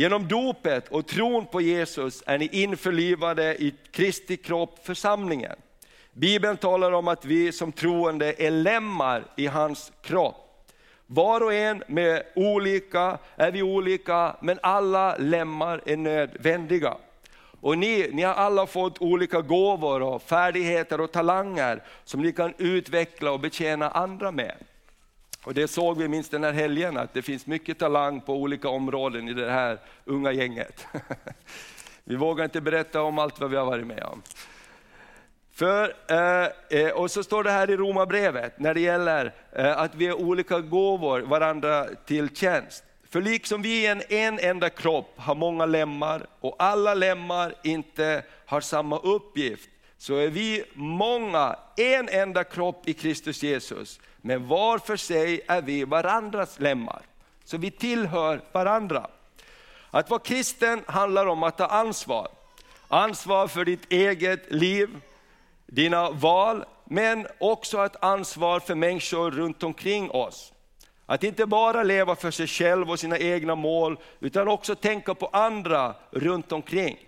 Genom 0.00 0.28
dopet 0.28 0.88
och 0.88 1.06
tron 1.06 1.46
på 1.46 1.60
Jesus 1.60 2.22
är 2.26 2.38
ni 2.38 2.48
införlivade 2.52 3.62
i 3.62 3.74
Kristi 3.90 4.36
kropp, 4.36 4.78
församlingen. 4.82 5.56
Bibeln 6.12 6.56
talar 6.56 6.92
om 6.92 7.08
att 7.08 7.24
vi 7.24 7.52
som 7.52 7.72
troende 7.72 8.34
är 8.38 8.50
lemmar 8.50 9.24
i 9.36 9.46
hans 9.46 9.92
kropp. 10.02 10.70
Var 11.06 11.40
och 11.40 11.54
en 11.54 11.82
med 11.86 12.22
olika, 12.34 13.18
är 13.36 13.50
vi 13.50 13.62
olika, 13.62 14.36
men 14.40 14.58
alla 14.62 15.16
lemmar 15.16 15.82
är 15.86 15.96
nödvändiga. 15.96 16.96
Och 17.60 17.78
ni, 17.78 18.10
ni 18.12 18.22
har 18.22 18.34
alla 18.34 18.66
fått 18.66 19.02
olika 19.02 19.40
gåvor 19.40 20.02
och 20.02 20.22
färdigheter 20.22 21.00
och 21.00 21.12
talanger 21.12 21.82
som 22.04 22.22
ni 22.22 22.32
kan 22.32 22.54
utveckla 22.58 23.32
och 23.32 23.40
betjäna 23.40 23.90
andra 23.90 24.30
med. 24.30 24.54
Och 25.44 25.54
det 25.54 25.68
såg 25.68 25.98
vi 25.98 26.08
minst 26.08 26.30
den 26.30 26.44
här 26.44 26.52
helgen, 26.52 26.96
att 26.96 27.14
det 27.14 27.22
finns 27.22 27.46
mycket 27.46 27.78
talang 27.78 28.20
på 28.20 28.34
olika 28.34 28.68
områden 28.68 29.28
i 29.28 29.34
det 29.34 29.50
här 29.50 29.78
unga 30.04 30.32
gänget. 30.32 30.86
Vi 32.04 32.16
vågar 32.16 32.44
inte 32.44 32.60
berätta 32.60 33.02
om 33.02 33.18
allt 33.18 33.40
vad 33.40 33.50
vi 33.50 33.56
har 33.56 33.64
varit 33.64 33.86
med 33.86 34.02
om. 34.02 34.22
För, 35.52 35.94
eh, 36.08 36.80
eh 36.80 36.90
och 36.90 37.10
så 37.10 37.22
står 37.22 37.44
det 37.44 37.50
här 37.50 37.70
i 37.70 37.76
Romarbrevet 37.76 38.58
när 38.58 38.74
det 38.74 38.80
gäller 38.80 39.34
eh, 39.52 39.78
att 39.78 39.94
vi 39.94 40.06
är 40.06 40.14
olika 40.14 40.60
gåvor 40.60 41.20
varandra 41.20 41.86
till 42.06 42.36
tjänst. 42.36 42.84
För 43.10 43.20
liksom 43.20 43.62
vi 43.62 43.82
i 43.82 43.86
en, 43.86 44.02
en 44.08 44.38
enda 44.38 44.70
kropp 44.70 45.14
har 45.16 45.34
många 45.34 45.66
lemmar 45.66 46.26
och 46.40 46.56
alla 46.58 46.94
lemmar 46.94 47.54
inte 47.62 48.22
har 48.46 48.60
samma 48.60 48.98
uppgift, 48.98 49.70
så 49.98 50.16
är 50.16 50.28
vi 50.28 50.64
många, 50.74 51.56
en 51.76 52.08
enda 52.08 52.44
kropp 52.44 52.88
i 52.88 52.92
Kristus 52.92 53.42
Jesus. 53.42 54.00
Men 54.22 54.48
var 54.48 54.78
för 54.78 54.96
sig 54.96 55.40
är 55.48 55.62
vi 55.62 55.84
varandras 55.84 56.60
lemmar. 56.60 57.02
Så 57.44 57.56
vi 57.56 57.70
tillhör 57.70 58.40
varandra. 58.52 59.06
Att 59.90 60.10
vara 60.10 60.20
kristen 60.20 60.84
handlar 60.86 61.26
om 61.26 61.42
att 61.42 61.58
ta 61.58 61.66
ansvar. 61.66 62.28
Ansvar 62.88 63.48
för 63.48 63.64
ditt 63.64 63.92
eget 63.92 64.52
liv, 64.52 65.00
dina 65.66 66.10
val, 66.10 66.64
men 66.84 67.26
också 67.38 67.84
ett 67.84 68.04
ansvar 68.04 68.60
för 68.60 68.74
människor 68.74 69.30
runt 69.30 69.62
omkring 69.62 70.10
oss. 70.10 70.52
Att 71.06 71.24
inte 71.24 71.46
bara 71.46 71.82
leva 71.82 72.16
för 72.16 72.30
sig 72.30 72.46
själv 72.46 72.90
och 72.90 73.00
sina 73.00 73.18
egna 73.18 73.54
mål, 73.54 73.98
utan 74.20 74.48
också 74.48 74.74
tänka 74.74 75.14
på 75.14 75.26
andra 75.26 75.94
runt 76.10 76.52
omkring. 76.52 76.98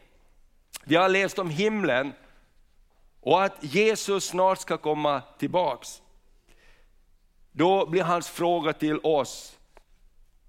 Vi 0.85 0.97
har 0.97 1.09
läst 1.09 1.39
om 1.39 1.51
himlen 1.51 2.13
och 3.21 3.45
att 3.45 3.57
Jesus 3.61 4.25
snart 4.25 4.59
ska 4.59 4.77
komma 4.79 5.23
tillbaks. 5.39 6.03
Då 7.53 7.87
blir 7.87 8.03
hans 8.03 8.29
fråga 8.29 8.73
till 8.73 8.99
oss, 9.03 9.59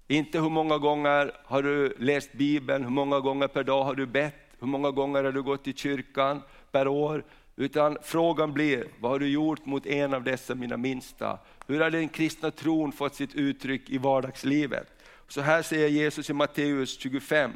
inte 0.08 0.40
hur 0.40 0.50
många 0.50 0.78
gånger 0.78 1.32
har 1.44 1.62
du 1.62 1.96
läst 1.98 2.32
Bibeln, 2.32 2.84
hur 2.84 2.90
många 2.90 3.20
gånger 3.20 3.48
per 3.48 3.64
dag 3.64 3.84
har 3.84 3.94
du 3.94 4.06
bett, 4.06 4.34
hur 4.60 4.66
många 4.66 4.90
gånger 4.90 5.24
har 5.24 5.32
du 5.32 5.42
gått 5.42 5.68
i 5.68 5.72
kyrkan 5.72 6.42
per 6.70 6.88
år, 6.88 7.24
utan 7.56 7.98
frågan 8.02 8.52
blir, 8.52 8.88
vad 9.00 9.10
har 9.10 9.18
du 9.18 9.28
gjort 9.28 9.66
mot 9.66 9.86
en 9.86 10.14
av 10.14 10.24
dessa 10.24 10.54
mina 10.54 10.76
minsta? 10.76 11.38
Hur 11.66 11.80
har 11.80 11.90
den 11.90 12.08
kristna 12.08 12.50
tron 12.50 12.92
fått 12.92 13.14
sitt 13.14 13.34
uttryck 13.34 13.90
i 13.90 13.98
vardagslivet? 13.98 14.86
Så 15.28 15.40
här 15.40 15.62
säger 15.62 15.88
Jesus 15.88 16.30
i 16.30 16.32
Matteus 16.32 16.98
25. 16.98 17.52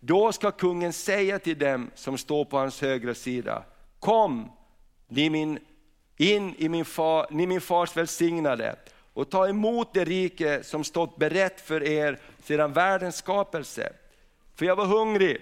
Då 0.00 0.32
ska 0.32 0.50
kungen 0.50 0.92
säga 0.92 1.38
till 1.38 1.58
dem 1.58 1.90
som 1.94 2.18
står 2.18 2.44
på 2.44 2.58
hans 2.58 2.82
högra 2.82 3.14
sida, 3.14 3.64
kom, 4.00 4.50
ni 5.08 5.30
min, 5.30 5.58
in 6.18 6.54
i 6.58 6.68
min, 6.68 6.84
far, 6.84 7.26
ni 7.30 7.46
min 7.46 7.60
fars 7.60 7.96
välsignade 7.96 8.76
och 9.12 9.30
ta 9.30 9.48
emot 9.48 9.94
det 9.94 10.04
rike 10.04 10.62
som 10.62 10.84
stått 10.84 11.16
berett 11.16 11.60
för 11.60 11.82
er 11.82 12.18
sedan 12.42 12.72
världens 12.72 13.16
skapelse. 13.16 13.92
För 14.54 14.66
jag 14.66 14.76
var 14.76 14.86
hungrig 14.86 15.40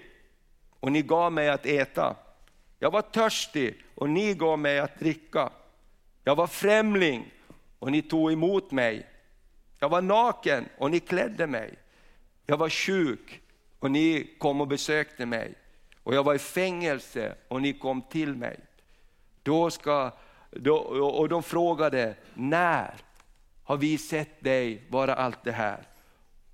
och 0.79 0.91
ni 0.91 1.01
gav 1.01 1.31
mig 1.31 1.49
att 1.49 1.65
äta. 1.65 2.15
Jag 2.79 2.91
var 2.91 3.01
törstig 3.01 3.83
och 3.95 4.09
ni 4.09 4.33
gav 4.33 4.59
mig 4.59 4.79
att 4.79 4.99
dricka. 4.99 5.49
Jag 6.23 6.35
var 6.35 6.47
främling 6.47 7.31
och 7.79 7.91
ni 7.91 8.01
tog 8.01 8.31
emot 8.31 8.71
mig. 8.71 9.07
Jag 9.79 9.89
var 9.89 10.01
naken 10.01 10.65
och 10.77 10.91
ni 10.91 10.99
klädde 10.99 11.47
mig. 11.47 11.73
Jag 12.45 12.57
var 12.57 12.69
sjuk 12.69 13.41
och 13.79 13.91
ni 13.91 14.35
kom 14.37 14.61
och 14.61 14.67
besökte 14.67 15.25
mig. 15.25 15.53
Och 16.03 16.15
jag 16.15 16.23
var 16.23 16.35
i 16.35 16.39
fängelse 16.39 17.35
och 17.47 17.61
ni 17.61 17.73
kom 17.73 18.01
till 18.01 18.35
mig. 18.35 18.59
Då 19.43 19.69
ska, 19.69 20.11
och 21.01 21.29
de 21.29 21.43
frågade, 21.43 22.15
när 22.33 22.93
har 23.63 23.77
vi 23.77 23.97
sett 23.97 24.43
dig 24.43 24.83
vara 24.89 25.15
allt 25.15 25.43
det 25.43 25.51
här? 25.51 25.87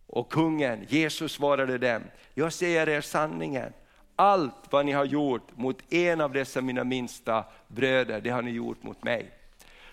Och 0.08 0.32
kungen, 0.32 0.86
Jesus 0.90 1.32
svarade 1.32 1.78
dem, 1.78 2.02
jag 2.34 2.54
säger 2.54 2.90
er 2.90 3.02
sanningen 3.02 3.74
allt 4.16 4.56
vad 4.70 4.86
ni 4.86 4.92
har 4.92 5.06
gjort 5.06 5.58
mot 5.58 5.94
en 5.94 6.22
av 6.22 6.32
dessa 6.34 6.62
mina 6.62 6.84
minsta 6.84 7.46
bröder, 7.68 8.22
det 8.22 8.30
har 8.30 8.42
ni 8.42 8.52
gjort 8.52 8.84
mot 8.84 9.04
mig. 9.04 9.32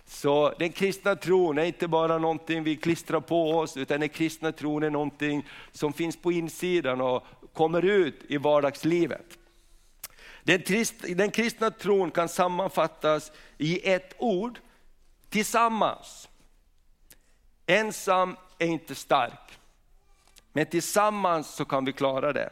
Så 0.05 0.55
den 0.59 0.73
kristna 0.73 1.17
tron 1.17 1.59
är 1.59 1.65
inte 1.65 1.89
bara 1.89 2.19
någonting 2.19 2.63
vi 2.63 2.77
klistrar 2.77 3.21
på 3.21 3.51
oss, 3.51 3.77
utan 3.77 4.01
den 4.01 4.09
kristna 4.09 4.53
tron 4.53 4.83
är 4.83 4.91
någonting 4.91 5.47
som 5.73 5.93
finns 5.93 6.17
på 6.17 6.33
insidan 6.33 7.01
och 7.01 7.25
kommer 7.53 7.85
ut 7.85 8.25
i 8.29 8.37
vardagslivet. 8.37 9.39
Den, 10.51 10.63
trist, 10.63 10.95
den 11.17 11.31
kristna 11.31 11.71
tron 11.71 12.11
kan 12.11 12.29
sammanfattas 12.29 13.33
i 13.59 13.91
ett 13.93 14.15
ord, 14.19 14.59
tillsammans. 15.29 16.29
Ensam 17.67 18.37
är 18.59 18.67
inte 18.67 18.95
stark, 18.95 19.59
men 20.53 20.67
tillsammans 20.67 21.55
så 21.55 21.65
kan 21.65 21.85
vi 21.85 21.93
klara 21.93 22.33
det. 22.33 22.51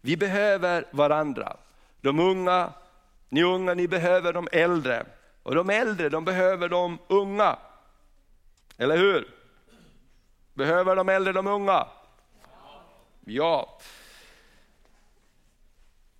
Vi 0.00 0.16
behöver 0.16 0.84
varandra. 0.90 1.56
De 2.00 2.18
unga, 2.18 2.72
ni 3.28 3.42
unga, 3.42 3.74
ni 3.74 3.88
behöver 3.88 4.32
de 4.32 4.48
äldre. 4.52 5.06
Och 5.42 5.54
de 5.54 5.70
äldre, 5.70 6.08
de 6.08 6.24
behöver 6.24 6.68
de 6.68 6.98
unga. 7.08 7.58
Eller 8.78 8.96
hur? 8.96 9.34
Behöver 10.54 10.96
de 10.96 11.08
äldre 11.08 11.32
de 11.32 11.46
unga? 11.46 11.86
Ja. 13.24 13.78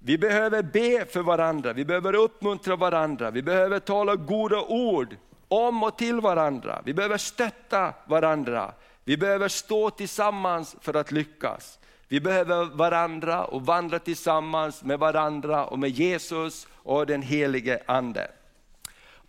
Vi 0.03 0.19
behöver 0.19 0.63
be 0.63 1.05
för 1.05 1.23
varandra, 1.23 1.73
vi 1.73 1.85
behöver 1.85 2.15
uppmuntra 2.15 2.77
varandra, 2.77 3.31
vi 3.31 3.43
behöver 3.43 3.79
tala 3.79 4.17
goda 4.17 4.63
ord 4.63 5.17
om 5.49 5.83
och 5.83 5.99
till 5.99 6.21
varandra. 6.21 6.83
Vi 6.85 6.95
behöver 6.95 7.19
stötta 7.19 7.95
varandra. 8.07 8.73
Vi 9.05 9.17
behöver 9.17 9.49
stå 9.49 9.91
tillsammans 9.91 10.77
för 10.81 10.97
att 10.97 11.13
lyckas. 11.13 11.79
Vi 12.09 12.21
behöver 12.21 12.65
varandra 12.65 13.45
och 13.45 13.67
vandra 13.67 13.99
tillsammans 13.99 14.83
med 14.85 14.99
varandra 14.99 15.65
och 15.65 15.79
med 15.79 15.91
Jesus 15.91 16.67
och 16.73 17.07
den 17.07 17.23
helige 17.23 17.83
Ande. 17.87 18.31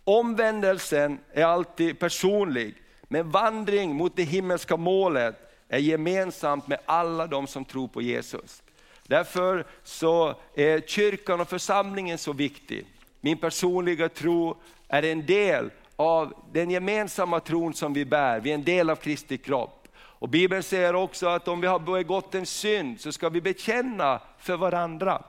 Omvändelsen 0.04 1.18
är 1.32 1.44
alltid 1.44 1.98
personlig, 1.98 2.74
men 3.02 3.30
vandring 3.30 3.94
mot 3.94 4.16
det 4.16 4.22
himmelska 4.22 4.76
målet 4.76 5.36
är 5.68 5.78
gemensamt 5.78 6.66
med 6.66 6.78
alla 6.84 7.26
de 7.26 7.46
som 7.46 7.64
tror 7.64 7.88
på 7.88 8.02
Jesus. 8.02 8.62
Därför 9.06 9.66
så 9.82 10.34
är 10.54 10.80
kyrkan 10.80 11.40
och 11.40 11.48
församlingen 11.48 12.18
så 12.18 12.32
viktig. 12.32 12.86
Min 13.20 13.38
personliga 13.38 14.08
tro 14.08 14.56
är 14.88 15.02
en 15.02 15.26
del 15.26 15.70
av 15.96 16.34
den 16.52 16.70
gemensamma 16.70 17.40
tron 17.40 17.74
som 17.74 17.92
vi 17.92 18.04
bär, 18.04 18.40
vi 18.40 18.50
är 18.50 18.54
en 18.54 18.64
del 18.64 18.90
av 18.90 18.96
Kristi 18.96 19.38
kropp. 19.38 19.88
Och 19.94 20.28
Bibeln 20.28 20.62
säger 20.62 20.94
också 20.94 21.26
att 21.26 21.48
om 21.48 21.60
vi 21.60 21.66
har 21.66 21.78
begått 21.78 22.34
en 22.34 22.46
synd 22.46 23.00
så 23.00 23.12
ska 23.12 23.28
vi 23.28 23.40
bekänna 23.40 24.20
för 24.38 24.56
varandra. 24.56 25.22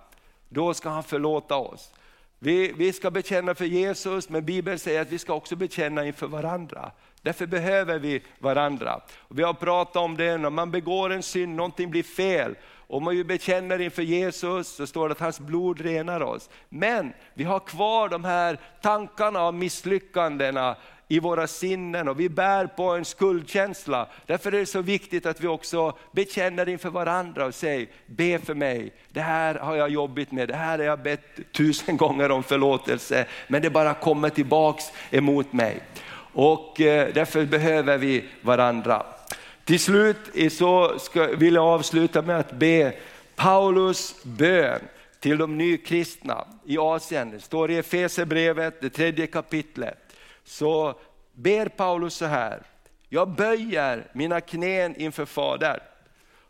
Då 0.49 0.73
ska 0.73 0.89
han 0.89 1.03
förlåta 1.03 1.55
oss. 1.55 1.91
Vi, 2.39 2.73
vi 2.77 2.93
ska 2.93 3.11
bekänna 3.11 3.55
för 3.55 3.65
Jesus, 3.65 4.29
men 4.29 4.45
Bibeln 4.45 4.79
säger 4.79 5.01
att 5.01 5.11
vi 5.11 5.19
ska 5.19 5.33
också 5.33 5.55
bekänna 5.55 6.05
inför 6.05 6.27
varandra. 6.27 6.91
Därför 7.21 7.45
behöver 7.45 7.99
vi 7.99 8.23
varandra. 8.39 9.01
Och 9.17 9.39
vi 9.39 9.43
har 9.43 9.53
pratat 9.53 9.95
om 9.95 10.17
det, 10.17 10.37
när 10.37 10.49
man 10.49 10.71
begår 10.71 11.09
en 11.09 11.23
synd, 11.23 11.55
någonting 11.55 11.89
blir 11.89 12.03
fel, 12.03 12.55
om 12.93 13.03
man 13.03 13.27
bekänner 13.27 13.81
inför 13.81 14.01
Jesus 14.01 14.67
så 14.67 14.87
står 14.87 15.09
det 15.09 15.11
att 15.11 15.19
hans 15.19 15.39
blod 15.39 15.81
renar 15.81 16.21
oss. 16.21 16.49
Men 16.69 17.13
vi 17.33 17.43
har 17.43 17.59
kvar 17.59 18.09
de 18.09 18.23
här 18.23 18.59
tankarna 18.81 19.41
av 19.41 19.53
misslyckandena 19.53 20.75
i 21.07 21.19
våra 21.19 21.47
sinnen 21.47 22.07
och 22.07 22.19
vi 22.19 22.29
bär 22.29 22.67
på 22.67 22.83
en 22.91 23.05
skuldkänsla. 23.05 24.07
Därför 24.25 24.51
är 24.51 24.59
det 24.59 24.65
så 24.65 24.81
viktigt 24.81 25.25
att 25.25 25.41
vi 25.41 25.47
också 25.47 25.97
bekänner 26.11 26.69
inför 26.69 26.89
varandra 26.89 27.45
och 27.45 27.55
säger, 27.55 27.87
be 28.05 28.39
för 28.39 28.53
mig, 28.53 28.93
det 29.09 29.21
här 29.21 29.55
har 29.55 29.75
jag 29.75 29.89
jobbigt 29.89 30.31
med, 30.31 30.47
det 30.47 30.55
här 30.55 30.77
har 30.77 30.85
jag 30.85 30.99
bett 30.99 31.51
tusen 31.51 31.97
gånger 31.97 32.31
om 32.31 32.43
förlåtelse, 32.43 33.25
men 33.47 33.61
det 33.61 33.69
bara 33.69 33.93
kommer 33.93 34.29
tillbaks 34.29 34.83
emot 35.11 35.53
mig. 35.53 35.79
Och 36.33 36.81
eh, 36.81 37.13
därför 37.13 37.45
behöver 37.45 37.97
vi 37.97 38.25
varandra. 38.41 39.05
Till 39.65 39.79
slut 39.79 40.17
så 40.51 40.99
ska, 40.99 41.27
vill 41.27 41.53
jag 41.53 41.63
avsluta 41.63 42.21
med 42.21 42.39
att 42.39 42.51
be 42.51 42.93
Paulus 43.35 44.23
bön 44.23 44.79
till 45.19 45.37
de 45.37 45.57
nykristna 45.57 46.47
i 46.65 46.77
Asien. 46.77 47.31
Det 47.31 47.39
står 47.39 47.71
i 47.71 47.77
Efesierbrevet, 47.77 48.81
det 48.81 48.89
tredje 48.89 49.27
kapitlet. 49.27 49.97
Så 50.43 50.99
ber 51.33 51.65
Paulus 51.65 52.13
så 52.13 52.25
här, 52.25 52.61
jag 53.09 53.29
böjer 53.29 54.07
mina 54.13 54.41
knän 54.41 54.95
inför 54.95 55.25
Fadern. 55.25 55.79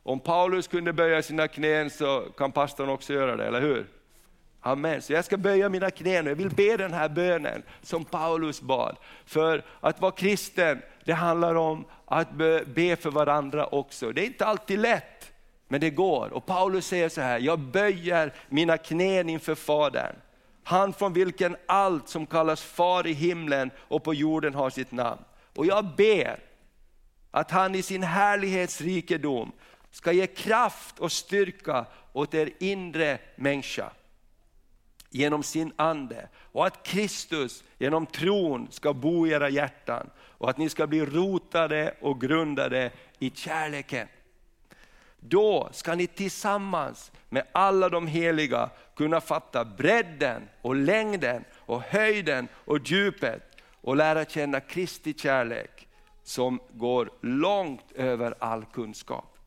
Om 0.04 0.20
Paulus 0.20 0.68
kunde 0.68 0.94
böja 0.94 1.22
sina 1.22 1.48
knän 1.48 1.90
så 1.90 2.22
kan 2.38 2.52
pastorn 2.52 2.90
också 2.90 3.14
göra 3.14 3.36
det, 3.36 3.46
eller 3.46 3.62
hur? 3.62 3.86
Amen. 4.62 5.02
Så 5.02 5.14
jag 5.14 5.26
ska 5.26 5.38
böja 5.38 5.70
mina 5.70 5.92
knän 5.92 6.26
och 6.26 6.32
jag 6.32 6.36
vill 6.36 6.50
be 6.50 6.78
den 6.78 6.94
här 6.94 7.10
bönen 7.10 7.64
som 7.82 8.06
Paulus 8.06 8.62
bad. 8.62 8.98
För 9.26 9.64
att 9.80 10.02
vara 10.02 10.12
kristen, 10.12 10.82
det 11.04 11.14
handlar 11.14 11.56
om 11.56 11.86
att 12.06 12.32
be 12.66 12.96
för 12.96 13.12
varandra 13.12 13.66
också. 13.66 14.12
Det 14.12 14.22
är 14.22 14.26
inte 14.26 14.46
alltid 14.46 14.80
lätt, 14.80 15.32
men 15.68 15.82
det 15.82 15.90
går. 15.90 16.34
Och 16.34 16.46
Paulus 16.46 16.88
säger 16.88 17.10
så 17.10 17.22
här, 17.22 17.40
jag 17.40 17.60
böjer 17.60 18.34
mina 18.50 18.78
knän 18.78 19.30
inför 19.30 19.56
Fadern. 19.56 20.16
Han 20.64 20.94
från 20.94 21.14
vilken 21.14 21.56
allt 21.66 22.10
som 22.10 22.26
kallas 22.26 22.62
far 22.62 23.08
i 23.08 23.14
himlen 23.14 23.72
och 23.78 24.04
på 24.04 24.14
jorden 24.14 24.54
har 24.54 24.70
sitt 24.70 24.92
namn. 24.92 25.22
Och 25.56 25.66
jag 25.66 25.86
ber 25.96 26.40
att 27.32 27.52
han 27.52 27.76
i 27.76 27.82
sin 27.82 28.04
härlighetsrikedom 28.04 29.52
ska 29.92 30.12
ge 30.12 30.28
kraft 30.28 31.00
och 31.00 31.12
styrka 31.12 31.86
åt 32.14 32.34
er 32.34 32.50
inre 32.60 33.20
människa 33.36 33.92
genom 35.10 35.44
sin 35.44 35.74
ande 35.76 36.28
och 36.36 36.66
att 36.66 36.84
Kristus 36.84 37.64
genom 37.78 38.06
tron 38.06 38.68
ska 38.72 38.94
bo 38.94 39.28
i 39.28 39.32
era 39.32 39.50
hjärtan 39.50 40.10
och 40.44 40.50
att 40.50 40.58
ni 40.58 40.70
ska 40.70 40.88
bli 40.88 41.06
rotade 41.06 41.94
och 42.02 42.22
grundade 42.22 42.92
i 43.20 43.30
kärleken. 43.30 44.08
Då 45.20 45.70
ska 45.72 45.96
ni 45.96 46.08
tillsammans 46.08 47.12
med 47.30 47.44
alla 47.52 47.90
de 47.90 48.08
heliga 48.08 48.70
kunna 48.96 49.22
fatta 49.22 49.66
bredden 49.66 50.50
och 50.62 50.76
längden 50.76 51.44
och 51.54 51.82
höjden 51.82 52.48
och 52.54 52.80
djupet 52.84 53.42
och 53.82 53.96
lära 53.96 54.26
känna 54.26 54.60
Kristi 54.60 55.14
kärlek 55.14 55.88
som 56.24 56.60
går 56.74 57.10
långt 57.22 57.92
över 57.96 58.36
all 58.40 58.66
kunskap. 58.66 59.38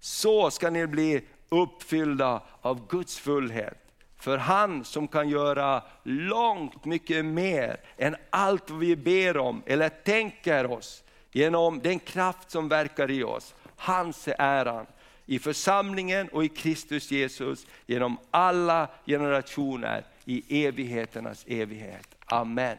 Så 0.00 0.50
ska 0.50 0.70
ni 0.70 0.86
bli 0.86 1.24
uppfyllda 1.48 2.42
av 2.60 2.88
Guds 2.88 3.18
fullhet 3.18 3.85
för 4.26 4.38
han 4.38 4.84
som 4.84 5.08
kan 5.08 5.28
göra 5.28 5.82
långt 6.02 6.84
mycket 6.84 7.24
mer 7.24 7.80
än 7.96 8.16
allt 8.30 8.70
vi 8.70 8.96
ber 8.96 9.36
om 9.36 9.62
eller 9.66 9.88
tänker 9.88 10.70
oss 10.70 11.04
genom 11.32 11.80
den 11.80 11.98
kraft 11.98 12.50
som 12.50 12.68
verkar 12.68 13.10
i 13.10 13.24
oss. 13.24 13.54
Hans 13.76 14.28
är 14.28 14.34
äran 14.38 14.86
i 15.26 15.38
församlingen 15.38 16.28
och 16.28 16.44
i 16.44 16.48
Kristus 16.48 17.10
Jesus 17.10 17.66
genom 17.86 18.18
alla 18.30 18.88
generationer 19.06 20.04
i 20.24 20.66
evigheternas 20.66 21.44
evighet. 21.48 22.08
Amen. 22.24 22.76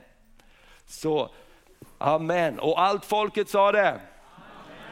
Så, 0.85 1.29
amen. 1.97 2.59
Och 2.59 2.81
allt 2.81 3.05
folket 3.05 3.49
sa 3.49 3.71
det. 3.71 3.99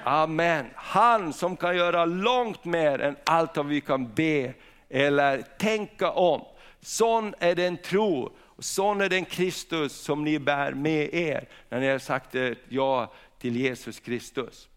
Amen. 0.04 0.66
Han 0.76 1.34
som 1.34 1.58
kan 1.58 1.78
göra 1.78 2.06
långt 2.06 2.66
mer 2.66 3.02
än 3.02 3.16
allt 3.24 3.58
vad 3.58 3.66
vi 3.66 3.82
kan 3.82 4.14
be 4.14 4.54
eller 4.90 5.42
tänka 5.42 6.12
om. 6.12 6.42
Sån 6.82 7.34
är 7.40 7.56
den 7.56 7.78
tro, 7.78 8.36
sån 8.60 9.02
är 9.02 9.10
den 9.10 9.26
Kristus 9.26 9.94
som 9.94 10.24
ni 10.24 10.40
bär 10.40 10.72
med 10.72 11.14
er 11.14 11.48
när 11.70 11.80
ni 11.80 11.88
har 11.88 12.00
sagt 12.00 12.36
ja 12.70 13.14
till 13.40 13.56
Jesus 13.56 14.00
Kristus. 14.00 14.70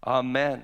Amen. 0.00 0.60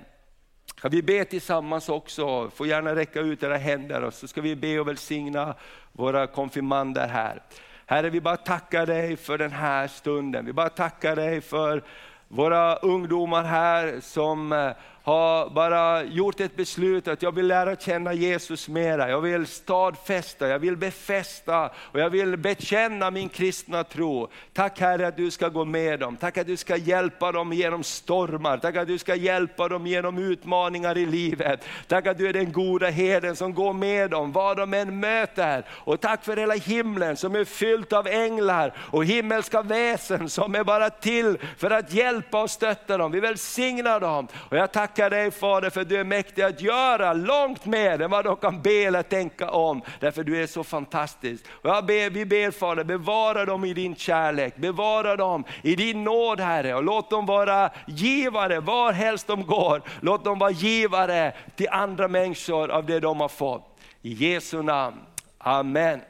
Kan 0.81 0.91
vi 0.91 1.01
be 1.01 1.25
tillsammans 1.25 1.89
också? 1.89 2.49
Får 2.49 2.67
gärna 2.67 2.95
räcka 2.95 3.19
ut 3.19 3.43
era 3.43 3.57
händer 3.57 4.03
och 4.03 4.13
så 4.13 4.27
ska 4.27 4.41
vi 4.41 4.55
be 4.55 4.79
och 4.79 4.87
välsigna 4.87 5.55
våra 5.91 6.27
konfirmander 6.27 7.07
här. 7.07 7.41
Herre, 7.85 8.09
vi 8.09 8.21
bara 8.21 8.37
tackar 8.37 8.85
dig 8.85 9.17
för 9.17 9.37
den 9.37 9.51
här 9.51 9.87
stunden. 9.87 10.45
Vi 10.45 10.53
bara 10.53 10.69
tackar 10.69 11.15
dig 11.15 11.41
för 11.41 11.83
våra 12.27 12.75
ungdomar 12.75 13.43
här 13.43 13.99
som 14.01 14.51
eh, 14.51 14.71
har 15.03 15.49
bara 15.49 16.03
gjort 16.03 16.39
ett 16.39 16.55
beslut 16.55 17.07
att 17.07 17.21
jag 17.21 17.35
vill 17.35 17.47
lära 17.47 17.75
känna 17.75 18.13
Jesus 18.13 18.69
mera. 18.69 19.09
Jag 19.09 19.21
vill 19.21 19.47
stadfästa, 19.47 20.47
jag 20.47 20.59
vill 20.59 20.77
befästa 20.77 21.69
och 21.75 21.99
jag 21.99 22.09
vill 22.09 22.37
bekänna 22.37 23.11
min 23.11 23.29
kristna 23.29 23.83
tro. 23.83 24.27
Tack 24.53 24.79
Herre 24.79 25.07
att 25.07 25.17
du 25.17 25.31
ska 25.31 25.49
gå 25.49 25.65
med 25.65 25.99
dem. 25.99 26.17
Tack 26.17 26.37
att 26.37 26.47
du 26.47 26.57
ska 26.57 26.75
hjälpa 26.75 27.31
dem 27.31 27.53
genom 27.53 27.83
stormar. 27.83 28.57
Tack 28.57 28.75
att 28.75 28.87
du 28.87 28.97
ska 28.97 29.15
hjälpa 29.15 29.67
dem 29.67 29.87
genom 29.87 30.17
utmaningar 30.17 30.97
i 30.97 31.05
livet. 31.05 31.63
Tack 31.87 32.07
att 32.07 32.17
du 32.17 32.27
är 32.27 32.33
den 32.33 32.51
goda 32.51 32.89
herden 32.89 33.35
som 33.35 33.53
går 33.53 33.73
med 33.73 34.09
dem, 34.09 34.31
vad 34.31 34.57
de 34.57 34.73
än 34.73 34.99
möter. 34.99 35.65
Och 35.69 36.01
tack 36.01 36.23
för 36.23 36.37
hela 36.37 36.53
himlen 36.53 37.17
som 37.17 37.35
är 37.35 37.45
fylld 37.45 37.93
av 37.93 38.07
änglar 38.07 38.73
och 38.77 39.05
himmelska 39.05 39.61
väsen 39.61 40.29
som 40.29 40.55
är 40.55 40.63
bara 40.63 40.89
till 40.89 41.37
för 41.57 41.71
att 41.71 41.93
hjälpa 41.93 42.41
och 42.41 42.49
stötta 42.49 42.97
dem. 42.97 43.11
Vi 43.11 43.19
välsignar 43.19 43.99
dem. 43.99 44.27
Och 44.49 44.57
jag 44.57 44.71
tackar 44.71 44.90
tackar 44.91 45.09
dig 45.09 45.31
Fader 45.31 45.69
för 45.69 45.83
du 45.83 45.97
är 45.97 46.03
mäktig 46.03 46.41
att 46.41 46.61
göra 46.61 47.13
långt 47.13 47.65
mer 47.65 48.01
än 48.01 48.11
vad 48.11 48.25
de 48.25 48.35
kan 48.35 48.61
be 48.61 48.83
eller 48.83 49.03
tänka 49.03 49.49
om. 49.49 49.81
Därför 49.99 50.23
du 50.23 50.43
är 50.43 50.47
så 50.47 50.63
fantastisk. 50.63 51.45
Och 51.51 51.69
jag 51.69 51.85
ber, 51.85 52.09
vi 52.09 52.25
ber 52.25 52.51
Fader, 52.51 52.83
bevara 52.83 53.45
dem 53.45 53.65
i 53.65 53.73
din 53.73 53.95
kärlek, 53.95 54.55
bevara 54.55 55.15
dem 55.15 55.43
i 55.61 55.75
din 55.75 56.03
nåd 56.03 56.39
Herre 56.39 56.75
och 56.75 56.83
låt 56.83 57.09
dem 57.09 57.25
vara 57.25 57.69
givare 57.87 58.59
var 58.59 58.91
helst 58.91 59.27
de 59.27 59.45
går. 59.45 59.81
Låt 60.01 60.23
dem 60.23 60.39
vara 60.39 60.51
givare 60.51 61.33
till 61.55 61.69
andra 61.69 62.07
människor 62.07 62.71
av 62.71 62.85
det 62.85 62.99
de 62.99 63.19
har 63.19 63.29
fått. 63.29 63.77
I 64.01 64.13
Jesu 64.13 64.61
namn, 64.61 64.97
Amen. 65.37 66.01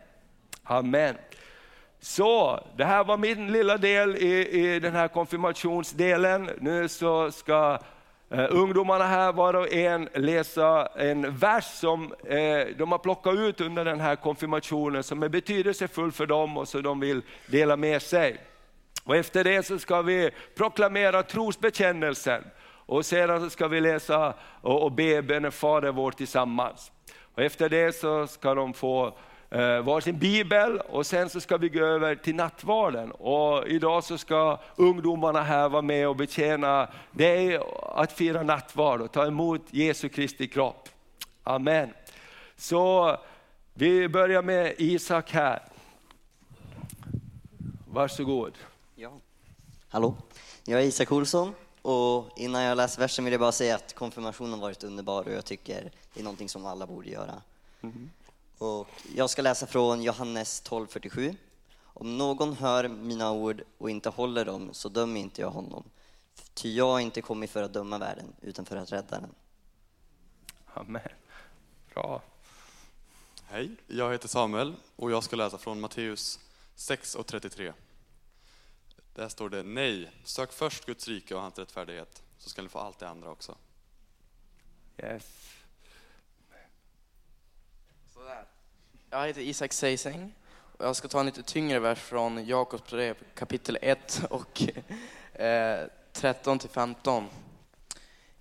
Amen. 0.63 1.15
Så, 2.00 2.60
det 2.78 2.86
här 2.86 3.04
var 3.04 3.17
min 3.17 3.52
lilla 3.52 3.78
del 3.78 4.15
i, 4.15 4.48
i 4.50 4.80
den 4.80 4.94
här 4.94 5.08
konfirmationsdelen. 5.08 6.50
Nu 6.60 6.88
så 6.88 7.32
ska 7.32 7.80
Uh, 8.34 8.48
ungdomarna 8.50 9.06
här 9.08 9.34
var 9.34 9.54
och 9.54 9.74
en 9.74 10.10
läsa 10.13 10.86
en 10.96 11.38
vers 11.38 11.65
som 11.65 12.04
uh, 12.04 12.76
de 12.78 12.91
har 12.91 12.98
plockat 12.98 13.36
ut 13.36 13.62
under 13.62 13.86
den 13.86 14.00
här 14.00 14.15
konfirmationen 14.15 15.04
som 15.04 15.24
är 15.24 15.30
betydelsefull 15.30 16.12
för 16.12 16.26
dem 16.26 16.58
och 16.58 16.67
som 16.67 16.84
de 16.84 17.00
vill 17.00 17.22
dela 17.48 17.78
med 17.78 18.02
sig. 18.02 18.38
Och 19.04 19.15
efter 19.15 19.44
det 19.44 19.63
så 19.63 19.80
ska 19.80 20.02
vi 20.02 20.30
proklamera 20.56 21.24
trosbekännelsen 21.24 22.44
och 22.86 23.06
sedan 23.06 23.41
så 23.41 23.50
ska 23.50 23.67
vi 23.67 23.82
läsa 23.82 24.34
och, 24.62 24.84
och 24.84 24.91
be 24.91 25.22
bönen 25.22 25.52
Fader 25.52 25.91
vår 25.91 26.12
tillsammans. 26.12 26.91
Och 27.36 27.44
efter 27.44 27.70
det 27.70 27.96
så 27.96 28.28
ska 28.28 28.56
de 28.56 28.74
få 28.74 29.17
varsin 29.84 30.18
bibel 30.18 30.80
och 30.80 31.06
sen 31.06 31.30
så 31.30 31.40
ska 31.40 31.58
vi 31.58 31.70
gå 31.70 31.80
över 31.80 32.16
till 32.16 32.36
nattvarden. 32.36 33.12
Och 33.12 33.68
idag 33.68 34.04
så 34.04 34.18
ska 34.18 34.60
ungdomarna 34.76 35.42
här 35.44 35.70
vara 35.70 35.82
med 35.82 36.08
och 36.08 36.16
betjäna 36.16 36.90
dig 37.12 37.60
att 37.82 38.12
fira 38.12 38.44
nattvard 38.44 39.02
och 39.02 39.12
ta 39.12 39.28
emot 39.28 39.62
Jesu 39.70 40.10
Kristi 40.10 40.48
kropp. 40.48 40.90
Amen. 41.44 41.94
Så 42.58 43.18
vi 43.74 44.10
börjar 44.10 44.42
med 44.42 44.76
Isak 44.78 45.32
här. 45.32 45.62
Varsågod. 47.88 48.54
Ja. 48.96 49.12
Hallå, 49.90 50.16
jag 50.66 50.82
är 50.82 50.86
Isak 50.86 51.12
Olsson 51.12 51.54
och 51.82 52.30
innan 52.36 52.62
jag 52.62 52.78
läser 52.78 53.02
versen 53.02 53.26
vill 53.26 53.32
jag 53.32 53.42
bara 53.42 53.52
säga 53.52 53.76
att 53.76 53.96
konfirmationen 53.96 54.60
varit 54.60 54.84
underbar 54.84 55.24
och 55.28 55.34
jag 55.34 55.46
tycker 55.46 55.92
det 56.14 56.20
är 56.20 56.24
någonting 56.24 56.50
som 56.50 56.66
alla 56.66 56.88
borde 56.88 57.10
göra. 57.10 57.42
Mm. 57.82 58.10
Och 58.62 58.88
jag 59.15 59.30
ska 59.30 59.41
läsa 59.41 59.67
från 59.67 60.04
Johannes 60.04 60.63
12.47. 60.63 61.36
Om 61.84 62.17
någon 62.17 62.54
hör 62.54 62.88
mina 62.88 63.32
ord 63.32 63.63
och 63.78 63.89
inte 63.89 64.10
håller 64.10 64.45
dem 64.45 64.69
så 64.74 64.89
dömer 64.89 65.19
inte 65.19 65.41
jag 65.41 65.50
honom. 65.50 65.84
Ty 66.54 66.76
jag 66.76 66.86
har 66.91 67.00
inte 67.00 67.21
kommit 67.21 67.50
för 67.50 67.63
att 67.63 67.74
döma 67.74 67.97
världen 67.97 68.34
utan 68.41 68.65
för 68.65 68.76
att 68.76 68.91
rädda 68.91 69.19
den. 69.19 69.36
Amen. 70.74 71.10
Bra. 71.93 72.21
Hej, 73.43 73.76
jag 73.88 74.12
heter 74.12 74.28
Samuel 74.28 74.76
och 74.95 75.12
jag 75.12 75.24
ska 75.24 75.36
läsa 75.36 75.58
från 75.58 75.82
Matteus 75.82 76.39
6 76.76 77.15
och 77.15 77.28
33. 77.28 77.74
Där 79.15 79.30
står 79.30 79.50
det 79.50 79.63
nej, 79.63 80.12
sök 80.24 80.52
först 80.52 80.86
Guds 80.86 81.08
rike 81.08 81.36
och 81.36 81.41
hans 81.41 81.60
rättfärdighet 81.60 82.24
så 82.38 82.50
ska 82.50 82.62
ni 82.62 82.69
få 82.69 82.80
allt 82.80 83.00
det 83.00 83.10
andra 83.10 83.30
också. 83.30 83.56
Yes. 84.97 85.61
Jag 89.13 89.28
heter 89.28 89.41
Isak 89.41 89.74
Seiseng 89.74 90.34
och 90.78 90.86
jag 90.86 90.95
ska 90.95 91.08
ta 91.08 91.19
en 91.19 91.26
lite 91.26 91.43
tyngre 91.43 91.80
vers 91.80 92.00
från 92.00 92.45
Jakobs 92.45 92.91
brev 92.91 93.17
kapitel 93.36 93.78
1 93.82 94.21
och 94.30 94.63
eh, 95.34 95.88
13 96.13 96.60
till 96.60 96.69
15. 96.69 97.28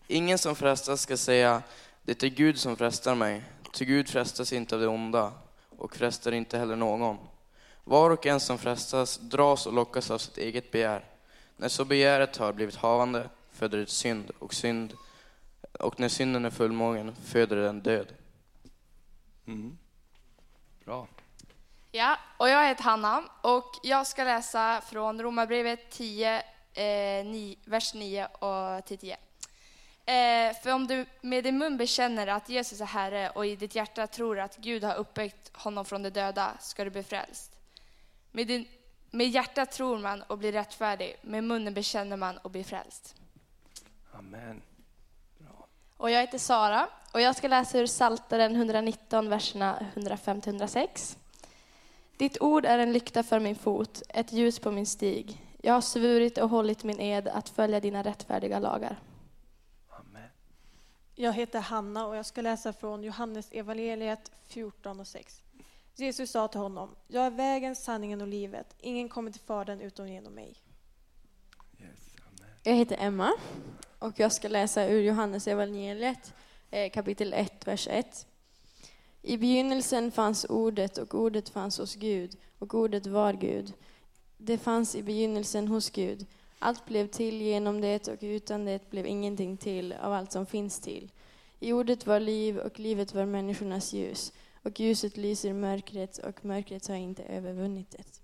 Ingen 0.06 0.38
som 0.38 0.56
frestas 0.56 1.00
ska 1.00 1.16
säga 1.16 1.62
det 2.02 2.22
är 2.22 2.28
Gud 2.28 2.59
som 2.59 2.76
frestar 2.76 3.14
mig, 3.14 3.42
ty 3.72 3.85
Gud 3.85 4.09
frestas 4.09 4.52
inte 4.52 4.74
av 4.74 4.80
det 4.80 4.87
onda 4.87 5.33
och 5.76 5.96
frestar 5.96 6.33
inte 6.33 6.59
heller 6.59 6.76
någon. 6.76 7.18
Var 7.85 8.11
och 8.11 8.26
en 8.26 8.40
som 8.40 8.59
frestas 8.59 9.18
dras 9.18 9.66
och 9.66 9.72
lockas 9.72 10.11
av 10.11 10.18
sitt 10.18 10.38
eget 10.38 10.70
begär. 10.70 11.04
När 11.56 11.68
så 11.68 11.85
begäret 11.85 12.37
har 12.37 12.52
blivit 12.52 12.76
havande 12.76 13.28
föder 13.50 13.78
det 13.78 13.87
synd 13.87 14.30
och 14.38 14.54
synd 14.54 14.94
och 15.72 16.00
när 16.00 16.09
synden 16.09 16.44
är 16.44 16.50
fullmogen 16.50 17.14
föder 17.24 17.56
den 17.56 17.80
död. 17.80 18.06
Mm. 19.46 19.76
Bra. 20.90 21.07
Ja, 21.90 22.18
och 22.37 22.48
jag 22.48 22.68
heter 22.68 22.83
Hanna 22.83 23.22
och 23.40 23.72
jag 23.83 24.07
ska 24.07 24.24
läsa 24.24 24.81
från 24.81 25.22
Romarbrevet 25.22 25.90
10, 25.90 26.42
eh, 26.72 27.24
9, 27.24 27.57
vers 27.64 27.94
9 27.94 28.26
och 28.26 28.85
till 28.87 28.98
10. 28.98 29.16
Eh, 30.05 30.55
för 30.62 30.72
om 30.72 30.87
du 30.87 31.07
med 31.20 31.44
din 31.44 31.59
mun 31.59 31.76
bekänner 31.76 32.26
att 32.26 32.48
Jesus 32.48 32.81
är 32.81 32.85
Herre 32.85 33.31
och 33.31 33.46
i 33.46 33.57
ditt 33.57 33.74
hjärta 33.74 34.07
tror 34.07 34.38
att 34.38 34.57
Gud 34.57 34.85
har 34.85 34.94
uppväckt 34.94 35.57
honom 35.57 35.85
från 35.85 36.03
de 36.03 36.11
döda 36.11 36.53
ska 36.61 36.85
du 36.85 36.90
bli 36.90 37.03
frälst. 37.03 37.59
Med, 38.31 38.46
din, 38.46 38.68
med 39.11 39.29
hjärtat 39.29 39.72
tror 39.72 39.98
man 39.98 40.22
och 40.22 40.38
blir 40.38 40.53
rättfärdig, 40.53 41.16
med 41.22 41.44
munnen 41.44 41.74
bekänner 41.74 42.16
man 42.16 42.38
och 42.38 42.50
blir 42.50 42.64
frälst. 42.64 43.16
Amen. 44.12 44.62
Bra. 45.38 45.66
Och 45.96 46.11
jag 46.11 46.20
heter 46.20 46.38
Sara 46.38 46.88
och 47.12 47.20
jag 47.20 47.37
ska 47.37 47.49
läsa 47.49 47.79
ur 47.79 47.87
Saltaren 47.87 48.57
119, 48.57 49.29
verserna 49.29 49.87
105-106. 49.94 51.16
Ditt 52.16 52.40
ord 52.40 52.64
är 52.64 52.79
en 52.79 52.92
lykta 52.92 53.23
för 53.23 53.40
min 53.40 53.57
fot, 53.57 54.03
ett 54.09 54.33
ljus 54.33 54.59
på 54.59 54.70
min 54.70 54.87
stig. 54.87 55.44
Jag 55.62 55.75
har 55.75 55.81
svurit 55.81 56.38
och 56.38 56.49
hållit 56.49 56.85
min 56.85 57.01
ed 57.01 57.29
att 57.29 57.49
följa 57.49 57.81
dina 57.81 58.03
rättfärdiga 58.03 58.59
lagar. 58.59 59.01
Amen. 59.88 60.29
Jag 61.14 61.33
heter 61.33 61.61
Hanna 61.61 62.07
och 62.07 62.16
jag 62.16 62.27
ska 62.27 62.40
läsa 62.40 62.73
från 62.73 63.03
Johannes 63.03 63.49
evangeliet 63.53 64.31
14 64.49 65.01
och 65.01 65.07
6. 65.07 65.42
Jesus 65.94 66.31
sa 66.31 66.49
till 66.49 66.61
honom, 66.61 66.96
jag 67.09 67.27
är 67.27 67.31
vägen, 67.31 67.77
sanningen 67.77 68.20
och 68.20 68.29
livet. 68.29 68.75
Ingen 68.79 69.09
kommer 69.09 69.31
till 69.31 69.40
Fadern 69.40 69.81
utom 69.81 70.09
genom 70.09 70.33
mig. 70.33 70.57
Yes, 71.79 72.14
jag 72.62 72.75
heter 72.75 72.96
Emma 73.01 73.33
och 73.99 74.20
jag 74.20 74.33
ska 74.33 74.49
läsa 74.49 74.85
ur 74.85 75.01
Johannes 75.01 75.46
evangeliet 75.46 76.35
Eh, 76.72 76.90
kapitel 76.90 77.33
1, 77.33 77.66
vers 77.66 77.88
1. 77.88 78.26
I 79.22 79.37
begynnelsen 79.37 80.11
fanns 80.11 80.46
ordet 80.48 80.98
och 80.98 81.14
ordet 81.14 81.48
fanns 81.48 81.78
hos 81.78 81.94
Gud 81.94 82.37
och 82.59 82.74
ordet 82.74 83.06
var 83.06 83.33
Gud. 83.33 83.72
Det 84.37 84.59
fanns 84.59 84.94
i 84.94 85.02
begynnelsen 85.02 85.68
hos 85.68 85.90
Gud. 85.90 86.26
Allt 86.59 86.87
blev 86.87 87.06
till 87.06 87.42
genom 87.42 87.80
det 87.80 88.09
och 88.09 88.18
utan 88.20 88.64
det 88.64 88.90
blev 88.90 89.06
ingenting 89.06 89.56
till 89.56 89.92
av 89.92 90.12
allt 90.12 90.33
som 90.33 90.46
finns 90.46 90.80
till. 90.80 91.12
I 91.61 91.72
ordet 91.72 92.06
var 92.06 92.20
liv 92.20 92.59
och 92.59 92.78
livet 92.78 93.14
var 93.14 93.26
människornas 93.26 93.92
ljus 93.92 94.33
och 94.62 94.80
ljuset 94.80 95.16
lyser 95.16 95.52
mörkret 95.52 96.18
och 96.18 96.44
mörkret 96.44 96.87
har 96.87 96.96
inte 96.96 97.22
övervunnit 97.22 97.90
det. 97.90 98.20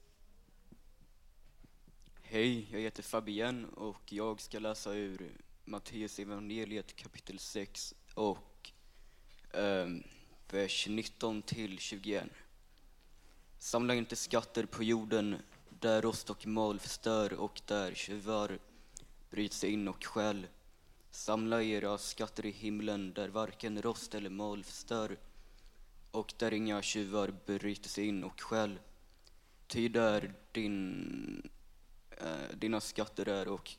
Hej, 2.22 2.68
jag 2.72 2.80
heter 2.80 3.02
Fabian, 3.02 3.64
och 3.64 4.12
jag 4.12 4.40
ska 4.40 4.58
läsa 4.58 4.92
ur 4.94 5.30
Matteus 5.64 6.18
evangeliet 6.18 6.96
kapitel 6.96 7.38
6 7.38 7.94
och 8.16 8.70
eh, 9.52 9.88
vers 10.50 10.86
19 10.88 11.42
till 11.42 11.78
21. 11.78 12.24
Samla 13.58 13.94
inte 13.94 14.16
skatter 14.16 14.66
på 14.66 14.82
jorden 14.82 15.36
där 15.80 16.02
rost 16.02 16.30
och 16.30 16.46
mal 16.46 16.80
förstör 16.80 17.32
och 17.32 17.60
där 17.66 17.94
tjuvar 17.94 18.58
bryter 19.30 19.54
sig 19.54 19.70
in 19.72 19.88
och 19.88 20.04
stjäl. 20.04 20.46
Samla 21.10 21.62
era 21.62 21.98
skatter 21.98 22.46
i 22.46 22.50
himlen 22.50 23.12
där 23.12 23.28
varken 23.28 23.82
rost 23.82 24.14
eller 24.14 24.30
mal 24.30 24.64
förstör 24.64 25.16
och 26.10 26.34
där 26.38 26.52
inga 26.52 26.82
tjuvar 26.82 27.34
bryter 27.46 27.88
sig 27.88 28.06
in 28.06 28.24
och 28.24 28.40
stjäl. 28.40 28.78
Ty 29.66 29.88
där 29.88 30.34
din, 30.52 31.50
äh, 32.10 32.56
dina 32.58 32.80
skatter 32.80 33.28
är 33.28 33.48
och 33.48 33.70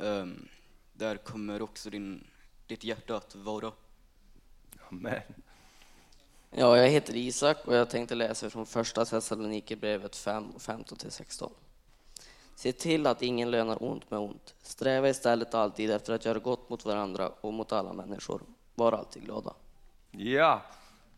ähm, 0.00 0.48
där 0.92 1.16
kommer 1.16 1.62
också 1.62 1.90
din, 1.90 2.26
ditt 2.66 2.84
hjärta 2.84 3.16
att 3.16 3.34
vara. 3.34 3.72
Amen. 4.88 5.22
Ja, 6.50 6.76
jag 6.76 6.88
heter 6.88 7.16
Isak 7.16 7.56
och 7.64 7.74
jag 7.74 7.90
tänkte 7.90 8.14
läsa 8.14 8.50
från 8.50 8.66
första 8.66 9.04
Thessalonikerbrevet 9.04 10.16
5, 10.16 10.52
15-16. 10.58 11.50
Se 12.56 12.72
till 12.72 13.06
att 13.06 13.22
ingen 13.22 13.50
lönar 13.50 13.82
ont 13.82 14.10
med 14.10 14.20
ont. 14.20 14.54
Sträva 14.62 15.08
istället 15.08 15.54
alltid 15.54 15.90
efter 15.90 16.12
att 16.12 16.24
göra 16.24 16.38
gott 16.38 16.70
mot 16.70 16.84
varandra 16.84 17.28
och 17.40 17.52
mot 17.52 17.72
alla 17.72 17.92
människor. 17.92 18.42
Var 18.74 18.92
alltid 18.92 19.24
glada. 19.24 19.54
Ja, 20.10 20.62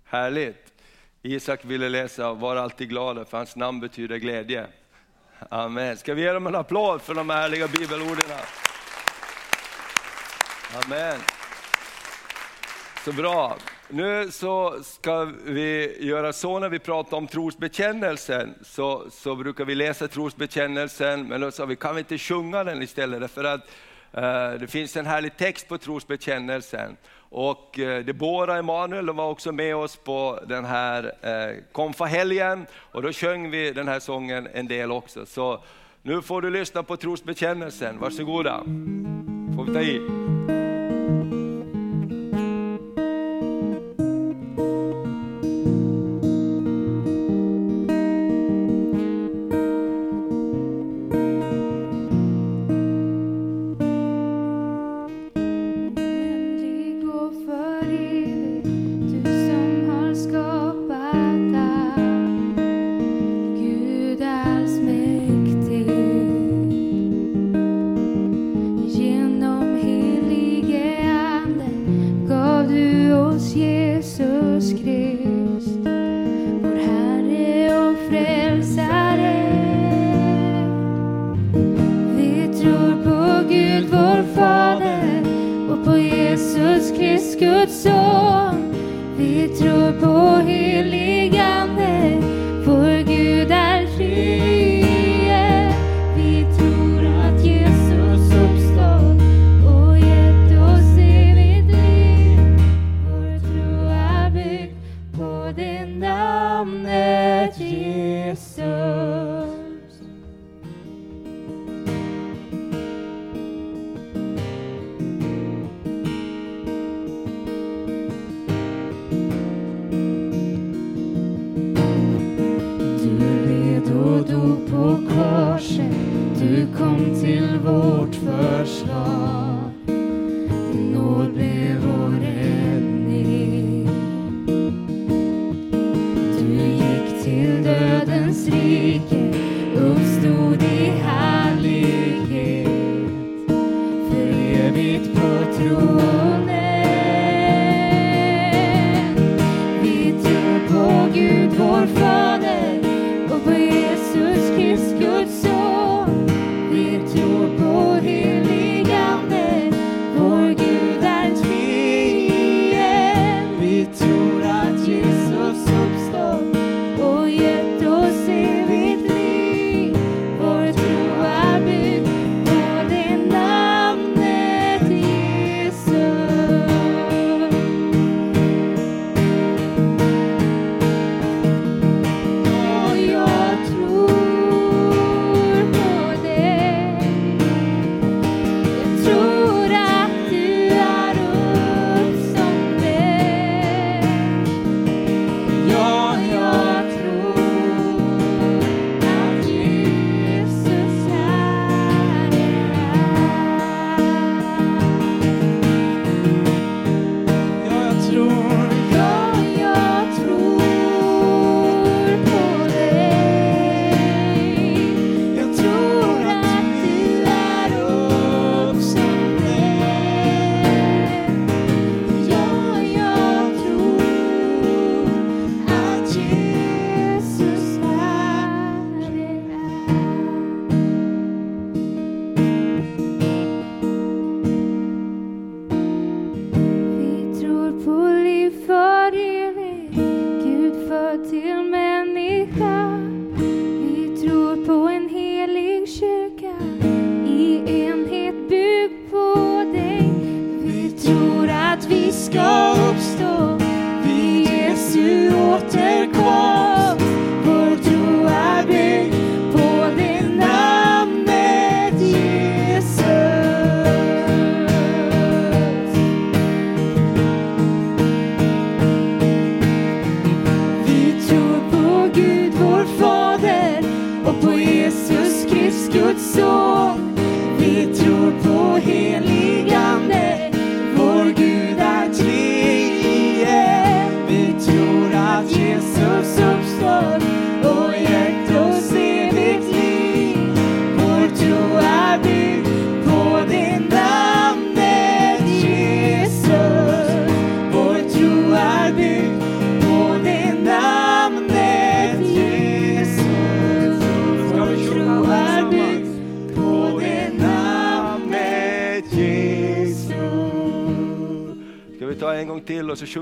Härligt. 0.09 0.73
Isak 1.23 1.65
ville 1.65 1.89
läsa 1.89 2.33
Var 2.33 2.57
alltid 2.57 2.89
glada, 2.89 3.25
för 3.25 3.37
hans 3.37 3.57
namn 3.57 3.81
betyder 3.81 4.17
glädje. 4.17 4.67
Amen. 5.51 5.97
Ska 5.97 6.15
vi 6.15 6.23
ge 6.23 6.33
dem 6.33 6.47
en 6.47 6.55
applåd 6.55 7.03
för 7.03 7.15
de 7.15 7.31
härliga 7.31 7.69
bibelorden? 7.69 8.25
Amen. 10.85 11.21
Så 13.07 13.13
bra. 13.13 13.57
Nu 13.89 14.31
så 14.31 14.83
ska 14.83 15.25
vi 15.45 15.97
göra 16.01 16.33
så 16.33 16.59
när 16.59 16.69
vi 16.69 16.79
pratar 16.79 17.17
om 17.17 17.27
trosbekännelsen, 17.27 18.55
så, 18.63 19.05
så 19.11 19.37
brukar 19.37 19.65
vi 19.65 19.75
läsa 19.75 20.09
trosbekännelsen, 20.09 21.29
men 21.29 21.41
då 21.41 21.51
sa 21.51 21.65
vi, 21.67 21.77
kan 21.77 21.95
vi 21.95 21.99
inte 21.99 22.19
sjunga 22.19 22.65
den 22.65 22.83
istället? 22.83 23.31
För 23.31 23.45
att 23.45 23.61
eh, 24.13 24.61
det 24.61 24.67
finns 24.71 24.97
en 24.97 25.07
härlig 25.07 25.37
text 25.37 25.69
på 25.69 25.79
trosbekännelsen. 25.79 26.97
Och 27.19 27.79
eh, 27.79 28.05
Debora 28.05 28.59
Emanuel 28.59 29.07
de 29.07 29.17
var 29.17 29.31
också 29.31 29.53
med 29.53 29.77
oss 29.77 29.97
på 29.97 30.41
den 30.47 30.65
här 30.65 31.13
eh, 31.23 31.63
konfahelgen 31.73 32.67
och 32.75 33.03
då 33.03 33.13
sjöng 33.13 33.51
vi 33.51 33.73
den 33.73 33.89
här 33.89 34.01
sången 34.01 34.49
en 34.53 34.69
del 34.69 34.93
också. 34.93 35.27
Så 35.27 35.65
nu 36.03 36.23
får 36.23 36.43
du 36.43 36.51
lyssna 36.51 36.83
på 36.83 36.97
trosbekännelsen, 36.97 37.99
varsågoda. 37.99 38.63
Får 39.57 39.65
vi 39.65 39.75
ta 39.75 39.81
i. 39.81 40.26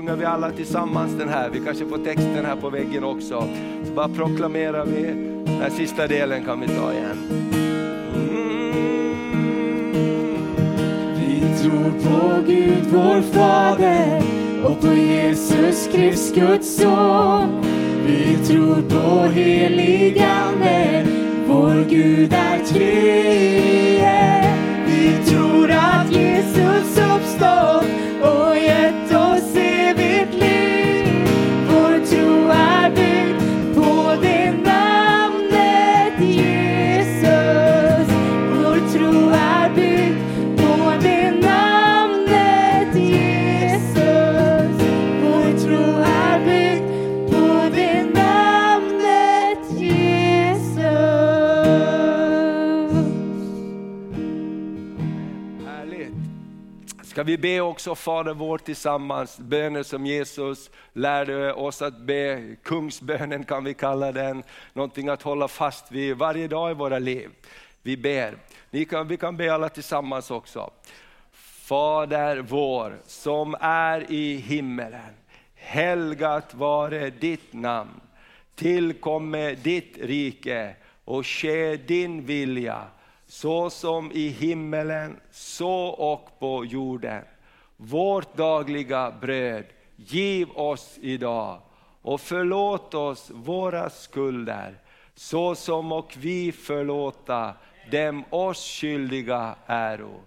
sjunger 0.05 0.17
vi 0.19 0.25
alla 0.25 0.51
tillsammans 0.51 1.13
den 1.17 1.29
här. 1.29 1.49
Vi 1.49 1.59
kanske 1.59 1.85
får 1.85 1.97
texten 1.97 2.45
här 2.45 2.55
på 2.55 2.69
väggen 2.69 3.03
också. 3.03 3.47
Så 3.85 3.93
bara 3.93 4.07
proklamerar 4.07 4.85
vi. 4.85 5.01
Den 5.45 5.61
här 5.61 5.69
sista 5.69 6.07
delen 6.07 6.45
kan 6.45 6.59
vi 6.59 6.67
ta 6.67 6.93
igen. 6.93 7.17
Mm. 8.15 8.75
Vi 11.15 11.61
tror 11.61 11.91
på 11.91 12.41
Gud 12.47 12.85
vår 12.91 13.21
Fader 13.21 14.23
och 14.63 14.81
på 14.81 14.93
Jesus 14.93 15.89
Krist, 15.93 16.35
Guds 16.35 16.77
son. 16.77 17.63
Vi 18.07 18.37
tror 18.47 18.81
på 18.89 19.27
helig 19.27 20.19
Ande, 20.19 21.05
vår 21.47 21.89
Gud 21.89 22.33
är 22.33 22.59
treen. 22.65 24.55
Vi 24.87 25.31
tror 25.31 25.71
att 25.71 26.09
Gud 26.09 26.24
vi 57.25 57.37
be 57.37 57.61
också 57.61 57.95
Fader 57.95 58.33
vår 58.33 58.57
tillsammans, 58.57 59.39
böner 59.39 59.83
som 59.83 60.05
Jesus 60.05 60.69
lärde 60.93 61.53
oss 61.53 61.81
att 61.81 61.97
be, 61.97 62.55
kungsbönen 62.63 63.43
kan 63.43 63.63
vi 63.63 63.73
kalla 63.73 64.11
den, 64.11 64.43
någonting 64.73 65.09
att 65.09 65.21
hålla 65.21 65.47
fast 65.47 65.91
vid 65.91 66.17
varje 66.17 66.47
dag 66.47 66.71
i 66.71 66.73
våra 66.73 66.99
liv. 66.99 67.29
Vi 67.81 67.97
ber, 67.97 68.37
vi 68.69 68.85
kan, 68.85 69.07
vi 69.07 69.17
kan 69.17 69.37
be 69.37 69.53
alla 69.53 69.69
tillsammans 69.69 70.31
också. 70.31 70.71
Fader 71.67 72.37
vår 72.37 72.97
som 73.05 73.55
är 73.59 74.11
i 74.11 74.35
himmelen, 74.35 75.13
helgat 75.55 76.53
vare 76.53 77.09
ditt 77.09 77.53
namn. 77.53 78.01
Tillkomme 78.55 79.55
ditt 79.55 79.97
rike 79.97 80.75
och 81.05 81.27
ske 81.27 81.75
din 81.75 82.25
vilja 82.25 82.81
så 83.27 83.69
som 83.69 84.11
i 84.11 84.27
himmelen, 84.27 85.19
så 85.31 85.85
och 85.87 86.39
på 86.39 86.65
jorden. 86.65 87.23
Vårt 87.77 88.37
dagliga 88.37 89.11
bröd 89.21 89.65
giv 89.95 90.49
oss 90.51 90.97
idag 91.01 91.61
och 92.01 92.21
förlåt 92.21 92.93
oss 92.93 93.31
våra 93.33 93.89
skulder 93.89 94.75
så 95.15 95.55
som 95.55 95.91
och 95.91 96.13
vi 96.17 96.51
förlåta 96.51 97.53
dem 97.91 98.23
oss 98.29 98.79
skyldiga 98.81 99.55
äro. 99.65 100.21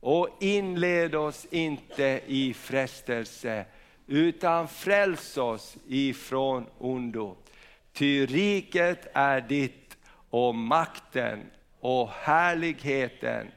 Och 0.00 0.28
inled 0.40 1.14
oss 1.14 1.46
inte 1.50 2.20
i 2.26 2.54
frestelse 2.54 3.64
utan 4.06 4.68
fräls 4.68 5.36
oss 5.36 5.76
ifrån 5.86 6.66
ondo. 6.78 7.36
Ty 7.92 8.26
riket 8.26 9.06
är 9.12 9.40
ditt 9.40 9.96
och 10.30 10.54
makten 10.54 11.50
och 11.88 12.08
härligheten 12.08 13.50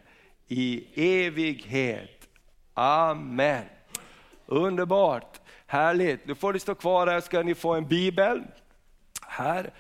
i 0.47 0.85
evighet. 1.25 2.29
Amen. 2.73 3.65
Underbart, 4.45 5.41
härligt. 5.65 6.25
Nu 6.25 6.35
får 6.35 6.53
ni 6.53 6.59
stå 6.59 6.75
kvar 6.75 7.07
här 7.07 7.21
ska 7.21 7.43
ni 7.43 7.55
få 7.55 7.73
en 7.73 7.87
bibel. 7.87 8.43
Här. 9.21 9.73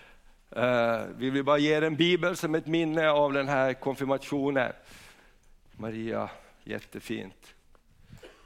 Eh, 0.49 1.01
vi 1.17 1.29
vill 1.29 1.43
bara 1.43 1.57
ge 1.57 1.75
er 1.75 1.81
en 1.81 1.95
bibel 1.95 2.37
som 2.37 2.55
ett 2.55 2.67
minne 2.67 3.09
av 3.09 3.33
den 3.33 3.47
här 3.47 3.73
konfirmationen. 3.73 4.73
Maria, 5.71 6.29
jättefint. 6.63 7.55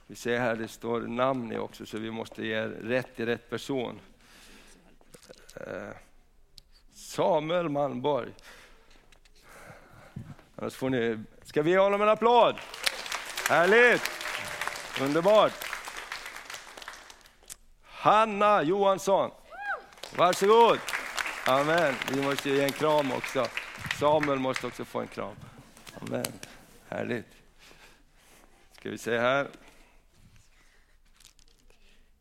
Vi 0.08 0.16
ser 0.16 0.40
här 0.40 0.56
det 0.56 0.68
står 0.68 1.02
namn 1.02 1.52
i 1.52 1.58
också 1.58 1.86
så 1.86 1.98
vi 1.98 2.12
måste 2.12 2.46
ge 2.46 2.62
rätt 2.68 3.16
till 3.16 3.26
rätt 3.26 3.50
person. 3.50 4.00
Eh, 5.56 5.96
Samuel 6.94 7.70
Malmborg. 7.70 8.32
Annars 10.56 10.76
får 10.76 10.90
ni, 10.90 11.18
ska 11.44 11.62
vi 11.62 11.72
ge 11.72 11.78
honom 11.78 12.02
en 12.02 12.10
applåd? 12.10 12.56
Härligt! 13.50 14.12
Underbart! 15.02 15.54
Hanna 17.84 18.64
Johansson, 18.64 19.32
varsågod! 20.16 20.80
Amen. 21.48 21.96
Vi 22.12 22.22
måste 22.22 22.50
ge 22.50 22.64
en 22.64 22.72
kram 22.72 23.12
också. 23.12 23.48
Samuel 24.00 24.40
måste 24.40 24.68
också 24.68 24.86
få 24.86 25.00
en 25.00 25.08
kram. 25.08 25.36
Amen. 26.02 26.26
Härligt. 26.90 27.28
Ska 28.80 28.90
vi 28.90 28.98
se 28.98 29.20
här. 29.20 29.48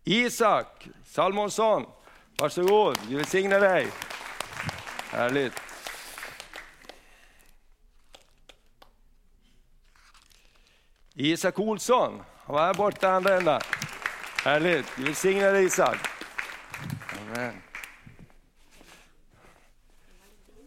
Isak 0.04 0.88
Salmonsson, 1.06 1.86
varsågod. 2.38 2.98
Gud 3.08 3.16
välsigne 3.16 3.58
dig. 3.58 3.86
Härligt. 5.10 5.63
Isak 11.16 11.58
Olsson, 11.58 12.22
han 12.44 12.54
var 12.54 12.62
här 12.62 12.74
borta 12.74 13.08
andra 13.10 13.36
änden. 13.36 13.60
Härligt, 14.44 14.96
Gud 14.96 15.06
välsigne 15.06 15.50
dig 15.50 15.64
Isak. 15.64 15.96
Amen. 17.20 17.62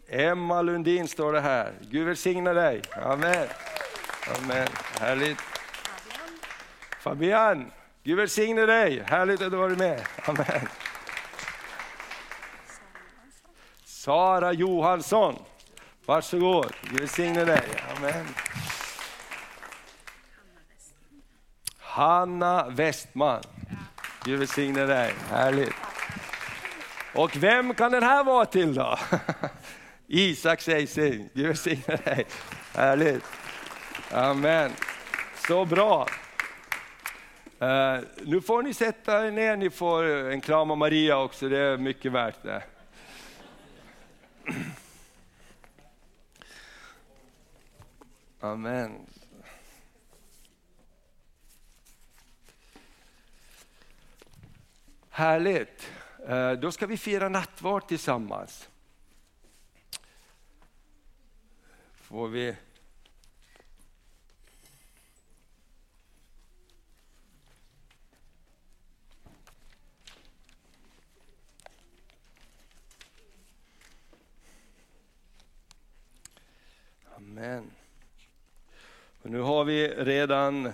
Emma 0.09 0.61
Lundin 0.61 1.07
står 1.07 1.33
det 1.33 1.41
här. 1.41 1.73
Gud 1.81 2.07
välsigne 2.07 2.53
dig. 2.53 2.81
Amen. 3.03 3.47
Amen. 4.37 4.67
Härligt. 4.99 5.37
Fabian, 6.99 7.71
Gud 8.03 8.17
välsigne 8.17 8.65
dig. 8.65 9.03
Härligt 9.07 9.41
att 9.41 9.51
du 9.51 9.57
varit 9.57 9.77
med. 9.77 10.01
Amen. 10.25 10.67
Sara 13.85 14.53
Johansson, 14.53 15.35
varsågod. 16.05 16.73
Gud 16.81 16.99
välsigne 16.99 17.45
dig. 17.45 17.67
Amen. 17.97 18.25
Hanna 21.97 22.69
Westman. 22.69 23.41
Gud 24.23 24.39
välsigne 24.39 24.85
dig. 24.85 25.13
Härligt. 25.29 25.73
Och 27.15 27.35
vem 27.35 27.73
kan 27.73 27.91
den 27.91 28.03
här 28.03 28.23
vara 28.23 28.45
till 28.45 28.73
då? 28.73 28.97
Isak 30.07 30.61
Seising. 30.61 31.29
Gud 31.33 31.45
välsigne 31.47 31.95
dig. 32.05 32.25
Härligt. 32.75 33.23
Amen. 34.11 34.71
Så 35.47 35.65
bra. 35.65 36.07
Uh, 37.61 37.99
nu 38.23 38.41
får 38.41 38.63
ni 38.63 38.73
sätta 38.73 39.27
er 39.27 39.31
ner, 39.31 39.57
ni 39.57 39.69
får 39.69 40.03
en 40.03 40.41
kram 40.41 40.71
av 40.71 40.77
Maria 40.77 41.17
också, 41.17 41.49
det 41.49 41.59
är 41.59 41.77
mycket 41.77 42.11
värt 42.11 42.43
det. 42.43 42.63
Amen. 48.41 49.07
Härligt. 55.17 55.91
Eh, 56.27 56.51
då 56.51 56.71
ska 56.71 56.85
vi 56.85 56.97
fira 56.97 57.29
nattvard 57.29 57.87
tillsammans. 57.87 58.69
Får 61.95 62.27
vi 62.27 62.55
Amen. 77.15 77.71
Och 79.21 79.29
nu 79.29 79.39
har 79.39 79.63
vi 79.63 79.87
redan 79.87 80.73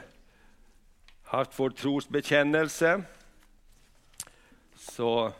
haft 1.23 1.59
vår 1.59 1.69
trosbekännelse. 1.69 3.03
Så 4.91 5.31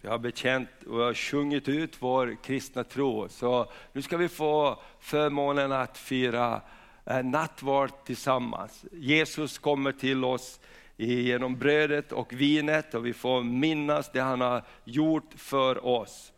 vi 0.00 0.08
har 0.08 0.18
bekänt 0.18 0.68
och 0.86 0.98
har 0.98 1.14
sjungit 1.14 1.68
ut 1.68 1.96
vår 1.98 2.36
kristna 2.42 2.84
tro. 2.84 3.28
Så 3.28 3.66
nu 3.92 4.02
ska 4.02 4.16
vi 4.16 4.28
få 4.28 4.78
förmånen 5.00 5.72
att 5.72 5.98
fira 5.98 6.60
eh, 7.04 7.22
nattvard 7.22 7.90
tillsammans. 8.04 8.84
Jesus 8.92 9.58
kommer 9.58 9.92
till 9.92 10.24
oss 10.24 10.60
genom 10.96 11.58
brödet 11.58 12.12
och 12.12 12.32
vinet 12.32 12.94
och 12.94 13.06
vi 13.06 13.12
får 13.12 13.42
minnas 13.42 14.12
det 14.12 14.20
han 14.20 14.40
har 14.40 14.62
gjort 14.84 15.30
för 15.36 15.86
oss. 15.86 16.32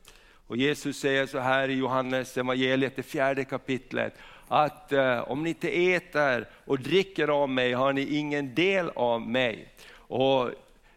Och 0.46 0.56
Jesus 0.56 1.00
säger 1.00 1.26
så 1.26 1.38
här 1.38 1.68
i 1.68 1.74
Johannes 1.74 2.38
evangeliet, 2.38 2.96
det 2.96 3.02
fjärde 3.02 3.44
kapitlet, 3.44 4.14
att 4.48 4.92
eh, 4.92 5.30
om 5.30 5.42
ni 5.42 5.48
inte 5.48 5.68
äter 5.68 6.48
och 6.64 6.78
dricker 6.78 7.28
av 7.28 7.48
mig 7.48 7.72
har 7.72 7.92
ni 7.92 8.16
ingen 8.16 8.54
del 8.54 8.90
av 8.94 9.20
mig. 9.20 9.74
Och 9.92 10.50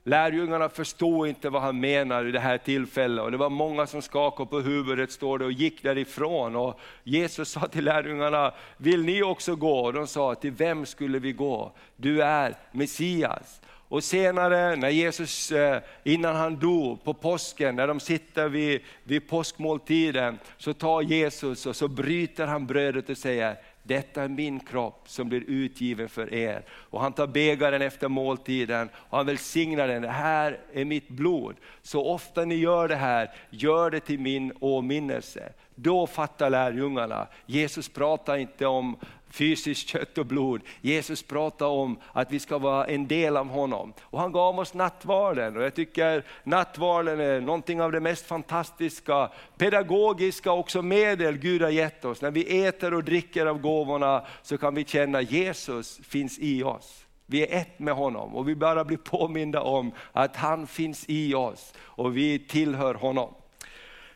Lärjungarna 0.05 0.69
förstod 0.69 1.27
inte 1.27 1.49
vad 1.49 1.61
han 1.61 1.79
menade 1.79 2.29
i 2.29 2.31
det 2.31 2.39
här 2.39 2.57
tillfället 2.57 3.23
och 3.23 3.31
det 3.31 3.37
var 3.37 3.49
många 3.49 3.87
som 3.87 4.01
skakade 4.01 4.49
på 4.49 4.59
huvudet 4.59 5.11
står 5.11 5.39
det 5.39 5.45
och 5.45 5.51
gick 5.51 5.83
därifrån. 5.83 6.55
Och 6.55 6.79
Jesus 7.03 7.49
sa 7.49 7.67
till 7.67 7.83
lärjungarna, 7.83 8.53
vill 8.77 9.03
ni 9.03 9.23
också 9.23 9.55
gå? 9.55 9.79
Och 9.79 9.93
de 9.93 10.07
sa, 10.07 10.35
till 10.35 10.51
vem 10.51 10.85
skulle 10.85 11.19
vi 11.19 11.31
gå? 11.31 11.71
Du 11.95 12.23
är 12.23 12.55
Messias. 12.71 13.61
Och 13.93 14.03
senare 14.03 14.75
när 14.75 14.89
Jesus, 14.89 15.51
eh, 15.51 15.81
innan 16.03 16.35
han 16.35 16.59
dog 16.59 17.03
på 17.03 17.13
påsken, 17.13 17.75
när 17.75 17.87
de 17.87 17.99
sitter 17.99 18.49
vid, 18.49 18.81
vid 19.03 19.29
påskmåltiden, 19.29 20.39
så 20.57 20.73
tar 20.73 21.01
Jesus 21.01 21.65
och 21.65 21.75
så 21.75 21.87
bryter 21.87 22.47
han 22.47 22.67
brödet 22.67 23.09
och 23.09 23.17
säger, 23.17 23.57
detta 23.83 24.23
är 24.23 24.27
min 24.27 24.59
kropp 24.59 25.03
som 25.05 25.29
blir 25.29 25.43
utgiven 25.47 26.09
för 26.09 26.33
er. 26.33 26.65
Och 26.69 27.01
han 27.01 27.13
tar 27.13 27.27
bägaren 27.27 27.81
efter 27.81 28.07
måltiden 28.07 28.89
och 28.95 29.17
han 29.17 29.25
välsignar 29.25 29.87
den. 29.87 30.01
Det 30.01 30.07
här 30.07 30.59
är 30.73 30.85
mitt 30.85 31.09
blod. 31.09 31.55
Så 31.81 32.05
ofta 32.05 32.45
ni 32.45 32.55
gör 32.55 32.87
det 32.87 32.95
här, 32.95 33.31
gör 33.49 33.91
det 33.91 33.99
till 33.99 34.19
min 34.19 34.53
åminnelse. 34.59 35.53
Då 35.75 36.07
fattar 36.07 36.49
lärjungarna. 36.49 37.27
Jesus 37.45 37.89
pratar 37.89 38.37
inte 38.37 38.65
om 38.65 38.97
fysiskt 39.33 39.89
kött 39.89 40.17
och 40.17 40.25
blod. 40.25 40.61
Jesus 40.81 41.23
pratar 41.23 41.65
om 41.65 41.99
att 42.11 42.31
vi 42.31 42.39
ska 42.39 42.57
vara 42.57 42.85
en 42.85 43.07
del 43.07 43.37
av 43.37 43.47
honom. 43.47 43.93
Och 44.01 44.19
han 44.19 44.31
gav 44.31 44.59
oss 44.59 44.73
nattvarden 44.73 45.57
och 45.57 45.63
jag 45.63 45.75
tycker 45.75 46.25
nattvarden 46.43 47.19
är 47.19 47.41
någonting 47.41 47.81
av 47.81 47.91
det 47.91 47.99
mest 47.99 48.25
fantastiska, 48.25 49.29
pedagogiska 49.57 50.51
också 50.51 50.81
medel 50.81 51.37
Gud 51.37 51.61
har 51.61 51.69
gett 51.69 52.05
oss. 52.05 52.21
När 52.21 52.31
vi 52.31 52.65
äter 52.65 52.93
och 52.93 53.03
dricker 53.03 53.45
av 53.45 53.59
gåvorna 53.61 54.25
så 54.41 54.57
kan 54.57 54.75
vi 54.75 54.85
känna 54.85 55.21
Jesus 55.21 55.99
finns 56.03 56.39
i 56.39 56.63
oss. 56.63 57.05
Vi 57.25 57.41
är 57.41 57.59
ett 57.59 57.79
med 57.79 57.93
honom 57.93 58.35
och 58.35 58.49
vi 58.49 58.55
bara 58.55 58.83
blir 58.83 58.97
påminda 58.97 59.61
om 59.61 59.91
att 60.11 60.35
han 60.35 60.67
finns 60.67 61.05
i 61.07 61.33
oss 61.33 61.73
och 61.79 62.17
vi 62.17 62.39
tillhör 62.39 62.93
honom. 62.93 63.33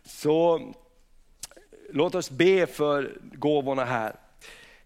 Så 0.04 0.62
låt 1.90 2.16
oss 2.16 2.30
be 2.30 2.68
för 2.68 3.18
gåvorna 3.22 3.86
här. 3.86 4.16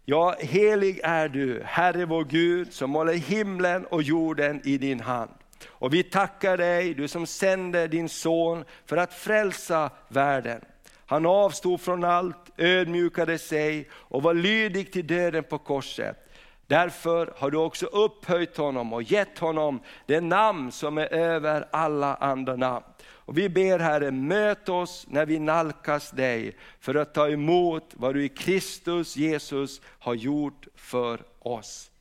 Ja, 0.05 0.35
helig 0.39 0.99
är 1.03 1.27
du, 1.27 1.61
Herre 1.65 2.05
vår 2.05 2.25
Gud, 2.25 2.73
som 2.73 2.93
håller 2.93 3.13
himlen 3.13 3.85
och 3.85 4.03
jorden 4.03 4.61
i 4.63 4.77
din 4.77 4.99
hand. 4.99 5.31
Och 5.67 5.93
vi 5.93 6.03
tackar 6.03 6.57
dig, 6.57 6.93
du 6.93 7.07
som 7.07 7.27
sände 7.27 7.87
din 7.87 8.09
son 8.09 8.65
för 8.85 8.97
att 8.97 9.13
frälsa 9.13 9.89
världen. 10.07 10.61
Han 11.05 11.25
avstod 11.25 11.81
från 11.81 12.03
allt, 12.03 12.49
ödmjukade 12.57 13.37
sig 13.37 13.89
och 13.93 14.23
var 14.23 14.33
lydig 14.33 14.91
till 14.91 15.07
döden 15.07 15.43
på 15.43 15.57
korset. 15.57 16.30
Därför 16.71 17.33
har 17.37 17.51
du 17.51 17.57
också 17.57 17.85
upphöjt 17.85 18.57
honom 18.57 18.93
och 18.93 19.03
gett 19.03 19.39
honom 19.39 19.79
det 20.05 20.21
namn 20.21 20.71
som 20.71 20.97
är 20.97 21.13
över 21.13 21.67
alla 21.71 22.15
andra 22.15 22.55
namn. 22.55 22.85
Och 23.03 23.37
vi 23.37 23.49
ber 23.49 23.79
Herre, 23.79 24.11
möt 24.11 24.69
oss 24.69 25.05
när 25.09 25.25
vi 25.25 25.39
nalkas 25.39 26.11
dig 26.11 26.55
för 26.79 26.95
att 26.95 27.13
ta 27.13 27.29
emot 27.29 27.83
vad 27.93 28.15
du 28.15 28.23
i 28.23 28.29
Kristus 28.29 29.17
Jesus 29.17 29.81
har 29.99 30.13
gjort 30.13 30.67
för 30.75 31.21
oss. 31.39 31.91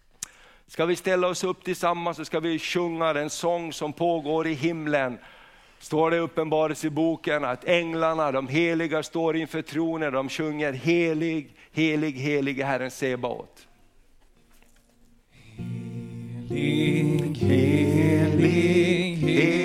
Ska 0.67 0.87
vi 0.87 0.97
ställa 0.97 1.29
oss 1.29 1.45
upp 1.45 1.65
tillsammans 1.65 2.17
så 2.17 2.25
ska 2.25 2.41
vi 2.41 2.59
sjunga 2.59 3.13
den 3.13 3.31
sång 3.31 3.73
som 3.73 3.93
pågår 3.93 4.47
i 4.47 4.53
himlen. 4.55 5.19
Står 5.79 6.11
det 6.11 6.17
i 6.17 6.21
Uppenbarelseboken 6.21 7.45
att 7.45 7.65
änglarna, 7.65 8.33
de 8.33 8.49
heliga 8.49 9.03
står 9.03 9.37
inför 9.37 9.63
tronen, 9.63 10.13
de 10.13 10.29
sjunger 10.29 10.73
helig, 10.73 11.57
helig, 11.73 12.13
helig 12.13 12.61
är 12.61 12.67
Herren 12.67 12.91
Sebaot. 12.91 13.67
Helig, 16.51 17.37
helig, 17.37 19.17
helig 19.17 19.61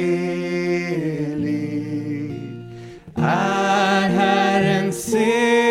är 3.16 4.10
Herren 4.10 4.94
sin. 4.94 5.65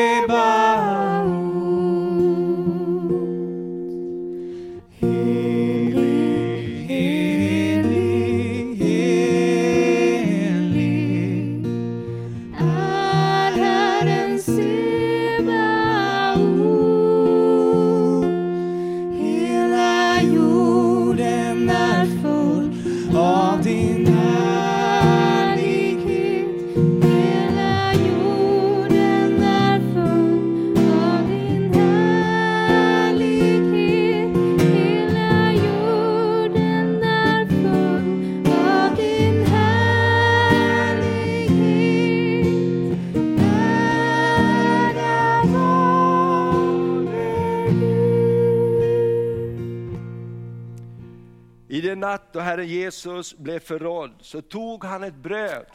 I 51.74 51.80
den 51.80 52.00
natt 52.00 52.32
då 52.32 52.40
Herren 52.40 52.68
Jesus 52.68 53.36
blev 53.36 53.60
förrådd 53.60 54.14
så 54.20 54.42
tog 54.42 54.84
han 54.84 55.02
ett 55.04 55.14
bröd. 55.14 55.66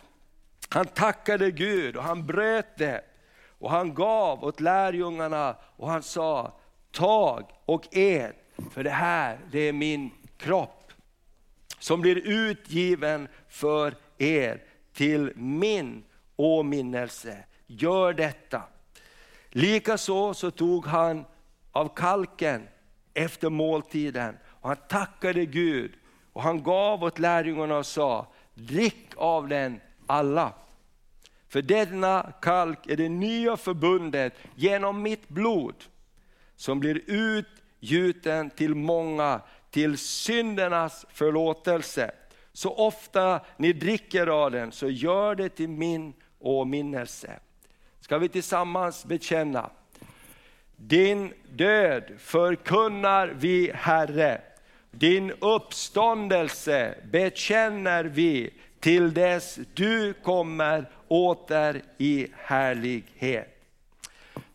Han 0.70 0.86
tackade 0.86 1.52
Gud 1.52 1.96
och 1.96 2.04
han 2.04 2.26
bröt 2.26 2.78
det. 2.78 3.02
Och 3.48 3.72
han 3.72 3.94
gav 3.94 4.44
åt 4.44 4.60
lärjungarna 4.60 5.56
och 5.76 5.90
han 5.90 6.04
sa, 6.04 6.60
tag 6.92 7.52
och 7.66 7.88
ät, 7.92 8.36
för 8.72 8.84
det 8.84 8.90
här 8.90 9.40
det 9.52 9.60
är 9.60 9.74
min 9.74 10.12
kropp. 10.38 10.92
Som 11.80 12.02
blir 12.02 12.16
utgiven 12.28 13.28
för 13.50 13.96
er 14.18 14.64
till 14.94 15.32
min 15.36 16.04
åminnelse. 16.36 17.44
Gör 17.68 18.14
detta. 18.14 18.62
Likaså 19.50 20.34
så 20.34 20.52
tog 20.52 20.86
han 20.86 21.26
av 21.72 21.96
kalken 21.96 22.68
efter 23.14 23.50
måltiden 23.50 24.38
och 24.62 24.70
han 24.70 24.78
tackade 24.90 25.46
Gud 25.46 25.92
och 26.34 26.44
han 26.44 26.64
gav 26.64 27.04
åt 27.04 27.20
lärjungarna 27.20 27.78
och 27.78 27.86
sa, 27.86 28.28
drick 28.54 29.08
av 29.16 29.48
den 29.48 29.82
alla. 30.08 30.54
För 31.48 31.62
denna 31.62 32.34
kalk 32.42 32.88
är 32.88 32.98
det 32.98 33.10
nya 33.10 33.58
förbundet 33.58 34.34
genom 34.56 35.02
mitt 35.02 35.30
blod 35.30 35.76
som 36.56 36.80
blir 36.80 37.02
utgjuten 37.08 38.50
till 38.50 38.76
många 38.76 39.42
till 39.72 39.98
syndernas 39.98 41.06
förlåtelse. 41.10 42.12
Så 42.54 42.74
ofta 42.76 43.40
ni 43.58 43.74
dricker 43.74 44.28
av 44.28 44.52
den 44.52 44.72
så 44.72 44.90
gör 44.90 45.36
det 45.36 45.50
till 45.50 45.70
min 45.70 46.14
åminnelse. 46.40 47.40
Ska 48.02 48.18
vi 48.18 48.30
tillsammans 48.30 49.06
bekänna. 49.06 49.70
Din 50.76 51.34
död 51.50 52.04
förkunnar 52.18 53.28
vi 53.28 53.72
Herre. 53.76 54.42
Din 54.92 55.32
uppståndelse 55.32 56.96
bekänner 57.12 58.04
vi 58.04 58.54
till 58.80 59.14
dess 59.14 59.60
du 59.74 60.14
kommer 60.14 60.90
åter 61.08 61.82
i 61.98 62.28
härlighet. 62.36 63.56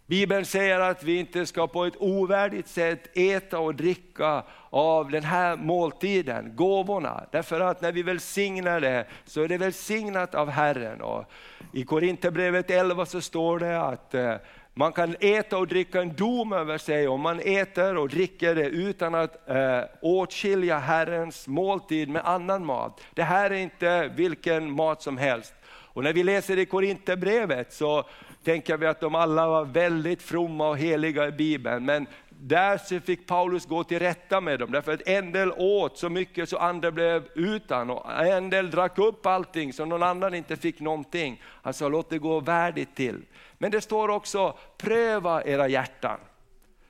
Bibeln 0.07 0.45
säger 0.45 0.81
att 0.81 1.03
vi 1.03 1.17
inte 1.17 1.47
ska 1.47 1.67
på 1.67 1.85
ett 1.85 1.97
ovärdigt 1.99 2.69
sätt 2.69 3.17
äta 3.17 3.59
och 3.59 3.75
dricka 3.75 4.45
av 4.71 5.11
den 5.11 5.25
här 5.25 5.57
måltiden, 5.57 6.57
gåvorna. 6.57 7.27
Därför 7.33 7.61
att 7.61 7.81
när 7.81 7.93
vi 7.93 8.03
välsignar 8.03 8.81
det 8.81 9.07
så 9.25 9.43
är 9.43 9.49
det 9.49 9.59
välsignat 9.59 10.35
av 10.35 10.51
Herren. 10.51 11.01
Och 11.01 11.25
I 11.73 11.85
Korinthierbrevet 11.85 12.71
11 12.71 13.07
så 13.07 13.21
står 13.21 13.59
det 13.59 13.81
att 13.83 14.15
eh, 14.15 14.35
man 14.75 14.93
kan 14.93 15.17
äta 15.21 15.59
och 15.59 15.67
dricka 15.67 16.01
en 16.01 16.15
dom 16.15 16.53
över 16.53 16.79
sig 16.79 17.09
om 17.09 17.21
man 17.21 17.41
äter 17.41 17.97
och 17.97 18.09
dricker 18.09 18.55
det 18.55 18.67
utan 18.67 19.15
att 19.15 19.49
eh, 19.49 19.81
åtskilja 20.03 20.79
Herrens 20.79 21.49
måltid 21.49 22.09
med 22.09 22.23
annan 22.25 22.67
mat. 22.67 23.01
Det 23.15 23.23
här 23.23 23.51
är 23.51 23.59
inte 23.59 24.13
vilken 24.17 24.71
mat 24.71 25.03
som 25.03 25.19
helst. 25.19 25.55
Och 25.67 26.03
när 26.03 26.13
vi 26.13 26.23
läser 26.23 26.59
i 26.59 26.67
Korinthierbrevet 26.67 27.73
så 27.73 28.05
tänker 28.45 28.77
vi 28.77 28.87
att 28.87 29.01
de 29.01 29.15
alla 29.15 29.49
var 29.49 29.65
väldigt 29.65 30.23
fromma 30.23 30.69
och 30.69 30.79
heliga 30.79 31.27
i 31.27 31.33
Bibeln. 31.33 31.85
Men 31.85 32.07
där 32.29 32.79
så 32.79 33.01
fick 33.01 33.27
Paulus 33.27 33.67
gå 33.67 33.85
till 33.85 33.99
rätta 33.99 34.41
med 34.41 34.59
dem, 34.59 34.73
därför 34.73 34.93
att 34.93 35.09
en 35.09 35.33
del 35.33 35.53
åt 35.53 35.99
så 35.99 36.09
mycket 36.09 36.49
så 36.49 36.59
andra 36.59 36.91
blev 36.91 37.29
utan. 37.35 37.91
Och 37.91 38.27
en 38.27 38.51
del 38.51 38.71
drack 38.71 38.99
upp 38.99 39.27
allting 39.27 39.73
så 39.73 39.85
någon 39.85 40.03
annan 40.03 40.35
inte 40.35 40.57
fick 40.57 40.81
någonting. 40.81 41.43
Han 41.63 41.75
sa 41.75 41.89
låt 41.89 42.11
det 42.11 42.19
gå 42.19 42.41
värdigt 42.41 42.95
till. 42.97 43.23
Men 43.65 43.71
det 43.71 43.81
står 43.81 44.09
också, 44.09 44.57
pröva 44.77 45.45
era 45.45 45.69
hjärtan. 45.69 46.19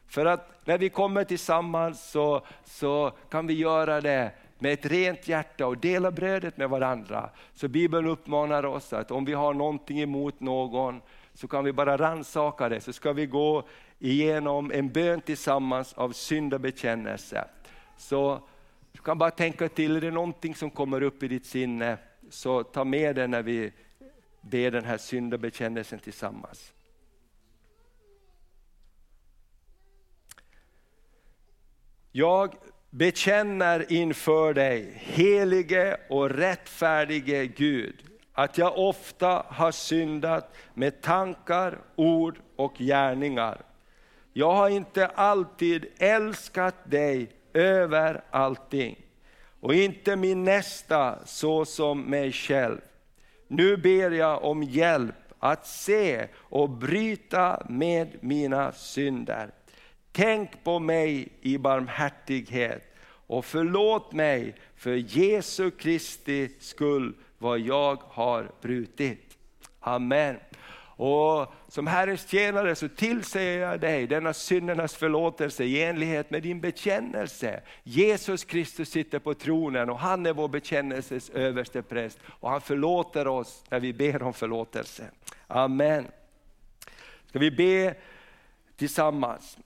För 0.07 0.27
att 0.27 0.67
när 0.67 0.79
vi 0.79 0.89
kommer 0.89 1.25
tillsammans 1.25 2.11
så, 2.11 2.47
så 2.65 3.13
kan 3.29 3.47
vi 3.47 3.55
göra 3.55 4.01
det 4.01 4.31
med 4.59 4.73
ett 4.73 4.87
rent 4.87 5.29
hjärta 5.29 5.67
och 5.67 5.79
dela 5.79 6.11
brödet 6.11 6.57
med 6.57 6.71
varandra. 6.71 7.31
Så 7.53 7.69
Bibeln 7.69 8.07
uppmanar 8.07 8.67
oss 8.67 8.93
att 8.93 9.11
om 9.11 9.25
vi 9.25 9.33
har 9.33 9.55
någonting 9.55 10.01
emot 10.01 10.41
någon 10.41 11.01
så 11.35 11.49
kan 11.49 11.65
vi 11.65 11.73
bara 11.73 11.97
rannsaka 11.97 12.69
det, 12.69 12.81
så 12.81 12.93
ska 12.93 13.13
vi 13.13 13.27
gå 13.27 13.63
igenom 13.99 14.73
en 14.73 14.89
bön 14.89 15.21
tillsammans 15.21 15.93
av 15.93 16.13
syndabekännelse. 16.13 17.45
Så 17.97 18.41
du 18.93 18.99
kan 18.99 19.19
bara 19.19 19.31
tänka 19.31 19.69
till, 19.69 19.97
är 19.97 20.01
det 20.01 20.11
någonting 20.11 20.55
som 20.55 20.71
kommer 20.71 21.03
upp 21.03 21.23
i 21.23 21.29
ditt 21.29 21.47
sinne, 21.47 21.99
så 22.31 22.63
ta 22.63 22.85
med 22.85 23.17
det 23.17 23.27
när 23.27 23.43
vi 23.43 23.73
Be 24.51 24.71
den 24.71 24.85
här 24.85 24.99
syndabekännelsen 24.99 25.99
tillsammans. 25.99 26.73
Jag 32.13 32.55
bekänner 32.91 33.93
inför 33.93 34.55
dig, 34.55 34.93
helige 34.97 36.01
och 36.09 36.31
rättfärdige 36.31 37.47
Gud, 37.47 38.05
att 38.33 38.59
jag 38.59 38.79
ofta 38.79 39.47
har 39.49 39.73
syndat 39.73 40.55
med 40.75 41.03
tankar, 41.03 41.79
ord 41.97 42.39
och 42.57 42.75
gärningar. 42.79 43.63
Jag 44.33 44.53
har 44.55 44.69
inte 44.69 45.07
alltid 45.07 45.87
älskat 45.99 46.91
dig 46.91 47.33
över 47.53 48.25
allting 48.31 49.07
och 49.61 49.75
inte 49.75 50.17
min 50.17 50.45
nästa 50.45 51.27
så 51.27 51.65
som 51.65 52.03
mig 52.03 52.33
själv. 52.33 52.81
Nu 53.57 53.77
ber 53.77 54.11
jag 54.11 54.45
om 54.45 54.63
hjälp 54.63 55.15
att 55.39 55.67
se 55.67 56.29
och 56.37 56.71
bryta 56.71 57.67
med 57.69 58.09
mina 58.21 58.73
synder. 58.73 59.51
Tänk 60.13 60.65
på 60.65 60.79
mig 60.79 61.29
i 61.41 61.59
barmhärtighet 61.59 62.95
och 63.27 63.45
förlåt 63.45 64.13
mig 64.13 64.55
för 64.77 65.19
Jesu 65.19 65.71
Kristi 65.71 66.51
skull 66.61 67.15
vad 67.39 67.61
jag 67.61 68.03
har 68.03 68.51
brutit. 68.63 69.39
Amen. 69.81 70.37
Och 70.97 71.53
som 71.69 71.87
Herrens 71.87 72.29
tjänare 72.29 72.75
så 72.75 72.89
tillsäger 72.89 73.59
jag 73.59 73.81
dig 73.81 74.07
denna 74.07 74.33
syndernas 74.33 74.95
förlåtelse 74.95 75.65
i 75.65 75.83
enlighet 75.83 76.31
med 76.31 76.43
din 76.43 76.61
bekännelse. 76.61 77.61
Jesus 77.83 78.45
Kristus 78.45 78.89
sitter 78.89 79.19
på 79.19 79.35
tronen 79.35 79.91
och 79.91 79.99
han 79.99 80.27
är 80.27 80.33
vår 80.33 80.49
bekännelses 80.49 81.31
överste 81.31 81.83
präst 81.83 82.19
och 82.27 82.51
han 82.51 82.61
förlåter 82.61 83.27
oss 83.27 83.65
när 83.69 83.81
vi 83.81 83.93
ber 83.93 84.23
om 84.23 84.33
förlåtelse. 84.33 85.11
Amen. 85.47 86.07
Ska 87.27 87.39
vi 87.39 87.51
be 87.51 87.95
tillsammans? 88.77 89.59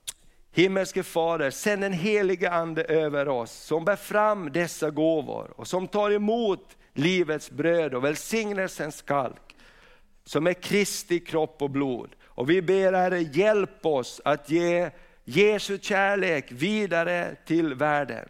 Himmelske 0.52 1.02
Fader, 1.02 1.50
sänd 1.50 1.82
den 1.82 1.92
helige 1.92 2.50
Ande 2.50 2.84
över 2.84 3.28
oss 3.28 3.52
som 3.52 3.84
bär 3.84 3.96
fram 3.96 4.52
dessa 4.52 4.90
gåvor 4.90 5.52
och 5.56 5.66
som 5.66 5.88
tar 5.88 6.10
emot 6.10 6.76
livets 6.94 7.50
bröd 7.50 7.94
och 7.94 8.04
välsignelsens 8.04 8.96
skalk 8.96 9.56
som 10.28 10.46
är 10.46 10.52
Kristi 10.52 11.20
kropp 11.20 11.62
och 11.62 11.70
blod. 11.70 12.14
Och 12.24 12.50
vi 12.50 12.62
ber 12.62 12.92
Herre, 12.92 13.20
hjälp 13.20 13.86
oss 13.86 14.20
att 14.24 14.50
ge 14.50 14.90
Jesu 15.24 15.78
kärlek 15.78 16.52
vidare 16.52 17.36
till 17.46 17.74
världen. 17.74 18.28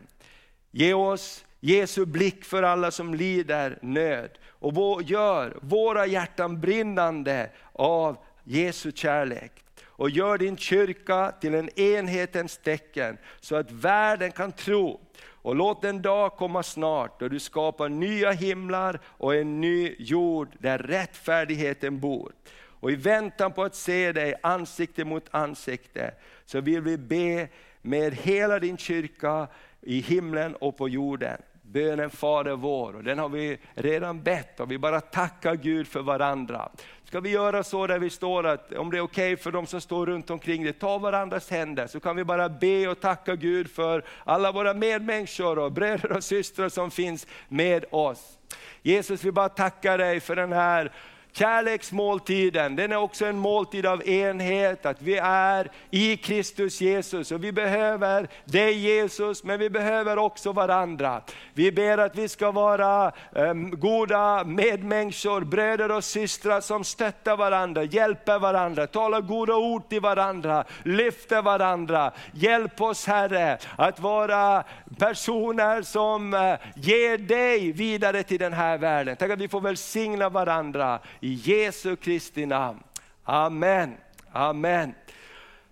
Ge 0.70 0.94
oss 0.94 1.44
Jesu 1.60 2.06
blick 2.06 2.44
för 2.44 2.62
alla 2.62 2.90
som 2.90 3.14
lider 3.14 3.78
nöd 3.82 4.30
och 4.46 4.74
vår- 4.74 5.02
gör 5.02 5.58
våra 5.62 6.06
hjärtan 6.06 6.60
brinnande 6.60 7.50
av 7.72 8.16
Jesu 8.44 8.92
kärlek. 8.92 9.52
Och 9.84 10.10
gör 10.10 10.38
din 10.38 10.56
kyrka 10.56 11.32
till 11.40 11.54
en 11.54 11.80
enhetens 11.80 12.56
tecken 12.56 13.18
så 13.40 13.56
att 13.56 13.70
världen 13.70 14.32
kan 14.32 14.52
tro. 14.52 15.00
Och 15.48 15.56
låt 15.56 15.82
den 15.82 16.02
dag 16.02 16.36
komma 16.36 16.62
snart 16.62 17.20
då 17.20 17.28
du 17.28 17.40
skapar 17.40 17.88
nya 17.88 18.30
himlar 18.30 19.00
och 19.04 19.34
en 19.34 19.60
ny 19.60 19.94
jord 19.98 20.48
där 20.58 20.78
rättfärdigheten 20.78 22.00
bor. 22.00 22.32
Och 22.80 22.90
i 22.90 22.94
väntan 22.94 23.52
på 23.52 23.62
att 23.62 23.74
se 23.74 24.12
dig 24.12 24.34
ansikte 24.42 25.04
mot 25.04 25.24
ansikte 25.30 26.14
så 26.44 26.60
vill 26.60 26.80
vi 26.80 26.98
be 26.98 27.48
med 27.82 28.14
hela 28.14 28.58
din 28.58 28.76
kyrka 28.76 29.48
i 29.80 30.00
himlen 30.00 30.54
och 30.54 30.76
på 30.76 30.88
jorden. 30.88 31.42
Bönen 31.62 32.10
Fader 32.10 32.56
vår, 32.56 32.96
och 32.96 33.04
den 33.04 33.18
har 33.18 33.28
vi 33.28 33.58
redan 33.74 34.22
bett 34.22 34.60
och 34.60 34.70
vi 34.70 34.78
bara 34.78 35.00
tackar 35.00 35.54
Gud 35.54 35.86
för 35.86 36.02
varandra. 36.02 36.68
Ska 37.08 37.20
vi 37.20 37.30
göra 37.30 37.64
så 37.64 37.86
där 37.86 37.98
vi 37.98 38.10
står, 38.10 38.46
att 38.46 38.72
om 38.72 38.90
det 38.90 38.96
är 38.96 39.00
okej 39.00 39.36
för 39.36 39.52
de 39.52 39.66
som 39.66 39.80
står 39.80 40.06
runt 40.06 40.30
omkring 40.30 40.64
dig, 40.64 40.72
ta 40.72 40.98
varandras 40.98 41.50
händer 41.50 41.86
så 41.86 42.00
kan 42.00 42.16
vi 42.16 42.24
bara 42.24 42.48
be 42.48 42.88
och 42.88 43.00
tacka 43.00 43.36
Gud 43.36 43.70
för 43.70 44.04
alla 44.24 44.52
våra 44.52 44.74
medmänniskor 44.74 45.58
och 45.58 45.72
bröder 45.72 46.12
och 46.12 46.24
systrar 46.24 46.68
som 46.68 46.90
finns 46.90 47.26
med 47.48 47.84
oss. 47.90 48.38
Jesus 48.82 49.24
vi 49.24 49.32
bara 49.32 49.48
tackar 49.48 49.98
dig 49.98 50.20
för 50.20 50.36
den 50.36 50.52
här 50.52 50.92
Kärleksmåltiden, 51.38 52.76
den 52.76 52.92
är 52.92 52.96
också 52.96 53.26
en 53.26 53.38
måltid 53.38 53.86
av 53.86 54.08
enhet, 54.08 54.86
att 54.86 55.02
vi 55.02 55.16
är 55.22 55.70
i 55.90 56.16
Kristus 56.16 56.80
Jesus. 56.80 57.32
Och 57.32 57.44
vi 57.44 57.52
behöver 57.52 58.28
dig 58.44 58.72
Jesus, 58.72 59.44
men 59.44 59.60
vi 59.60 59.70
behöver 59.70 60.18
också 60.18 60.52
varandra. 60.52 61.22
Vi 61.54 61.72
ber 61.72 61.98
att 61.98 62.16
vi 62.16 62.28
ska 62.28 62.50
vara 62.50 63.12
eh, 63.34 63.54
goda 63.54 64.44
medmänniskor, 64.44 65.40
bröder 65.40 65.90
och 65.90 66.04
systrar 66.04 66.60
som 66.60 66.84
stöttar 66.84 67.36
varandra, 67.36 67.82
hjälper 67.82 68.38
varandra, 68.38 68.86
talar 68.86 69.20
goda 69.20 69.54
ord 69.54 69.88
till 69.88 70.00
varandra, 70.00 70.64
lyfter 70.82 71.42
varandra. 71.42 72.12
Hjälp 72.32 72.80
oss 72.80 73.06
Herre 73.06 73.58
att 73.76 74.00
vara 74.00 74.64
personer 74.98 75.82
som 75.82 76.34
eh, 76.34 76.54
ger 76.74 77.18
dig 77.18 77.72
vidare 77.72 78.22
till 78.22 78.38
den 78.38 78.52
här 78.52 78.78
världen. 78.78 79.16
Tack 79.16 79.30
att 79.30 79.38
vi 79.38 79.48
får 79.48 79.60
välsigna 79.60 80.28
varandra 80.28 80.98
i 81.28 81.34
Jesu 81.34 81.96
Kristi 81.96 82.46
namn. 82.46 82.82
Amen. 83.24 83.96
Amen. 84.32 84.94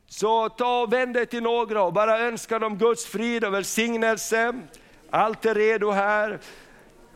Så 0.06 0.48
ta 0.48 0.82
och 0.82 0.92
vänd 0.92 1.14
dig 1.14 1.26
till 1.26 1.42
några 1.42 1.82
och 1.82 1.92
bara 1.92 2.18
önska 2.18 2.58
dem 2.58 2.78
Guds 2.78 3.06
frid 3.06 3.44
och 3.44 3.54
välsignelse. 3.54 4.52
Allt 5.10 5.46
är 5.46 5.54
redo 5.54 5.90
här. 5.90 6.38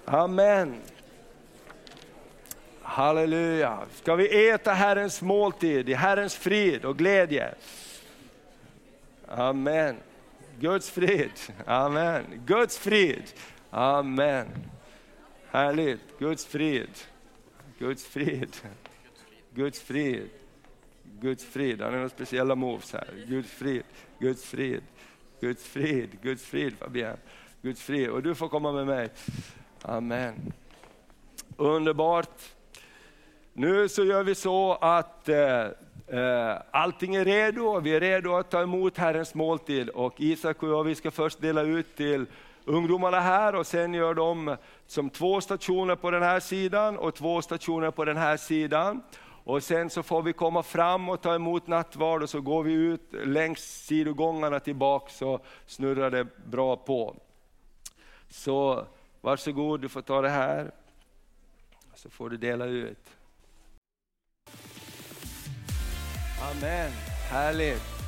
Amen. 0.05 0.77
Halleluja. 2.83 3.79
Ska 3.95 4.15
vi 4.15 4.49
äta 4.49 4.73
Herrens 4.73 5.23
måltid 5.23 5.89
i 5.89 5.95
Herrens 5.95 6.35
frid 6.35 6.85
och 6.85 6.99
glädje? 6.99 7.55
Amen. 9.29 9.97
Guds 10.61 10.91
frid. 10.91 11.33
Amen. 11.67 12.25
Guds 12.47 12.79
frid. 12.79 13.23
Amen. 13.71 14.47
Härligt. 15.51 16.19
Guds 16.19 16.47
frid. 16.47 16.91
Guds 17.81 18.05
frid. 18.05 18.57
Guds 19.55 19.81
frid. 19.81 20.31
Guds 21.21 21.45
frid. 21.45 21.81
Han 21.81 21.91
har 21.91 21.97
några 21.97 22.09
speciella 22.09 22.55
moves 22.55 22.93
här. 22.93 23.09
Guds 23.29 23.51
frid. 23.51 23.83
Guds 24.19 24.45
frid. 24.45 24.83
Guds 25.41 25.65
frid. 25.65 26.09
Guds 26.23 26.45
frid 26.45 26.79
Fabian. 26.79 27.17
Guds 27.63 27.83
frid. 27.83 28.09
Och 28.09 28.23
du 28.23 28.35
får 28.35 28.49
komma 28.49 28.73
med 28.73 28.87
mig. 28.87 29.09
Amen. 29.83 30.53
Underbart. 31.57 32.43
Nu 33.53 33.89
så 33.89 34.05
gör 34.05 34.23
vi 34.23 34.35
så 34.35 34.73
att 34.75 35.29
eh, 35.29 35.67
eh, 36.07 36.63
allting 36.71 37.15
är 37.15 37.25
redo. 37.25 37.81
Vi 37.81 37.95
är 37.95 38.01
redo 38.01 38.35
att 38.35 38.51
ta 38.51 38.63
emot 38.63 38.99
Herrens 38.99 39.35
måltid. 39.35 39.89
Och 39.89 40.21
Isak 40.21 40.63
och 40.63 40.69
jag 40.69 40.85
vi 40.85 40.95
ska 40.95 41.11
först 41.11 41.41
dela 41.41 41.63
ut 41.63 41.97
till 41.97 42.27
ungdomarna 42.65 43.21
här 43.21 43.55
och 43.55 43.67
sen 43.67 43.95
gör 43.95 44.15
de 44.15 44.57
som 44.87 45.11
två 45.11 45.41
stationer 45.41 45.97
på 45.97 46.11
den 46.11 46.23
här 46.23 46.41
sidan 46.41 46.99
och 46.99 47.15
två 47.15 47.43
stationer 47.43 47.91
på 47.91 48.05
den 48.05 48.17
här 48.17 48.37
sidan. 48.37 49.03
Och 49.45 49.63
sen 49.63 49.91
så 49.91 50.03
får 50.03 50.23
vi 50.23 50.33
komma 50.33 50.63
fram 50.63 51.09
och 51.09 51.21
ta 51.21 51.35
emot 51.35 51.67
nattvard 51.67 52.23
och 52.23 52.31
så 52.31 52.41
går 52.41 52.63
vi 52.63 52.73
ut 52.73 53.13
längs 53.13 53.61
sidogångarna 53.61 54.61
tillbaka 54.61 55.11
så 55.11 55.41
snurrar 55.67 56.11
det 56.11 56.27
bra 56.47 56.77
på. 56.77 57.17
Så 58.29 58.87
varsågod, 59.21 59.81
du 59.81 59.89
får 59.89 60.03
ta 60.03 60.21
det 60.21 60.29
här. 60.29 60.71
Så 61.95 62.11
får 62.11 62.31
du 62.31 62.37
dela 62.37 62.65
ut. 62.65 63.11
Amen, 66.43 66.91
härligt. 67.31 68.00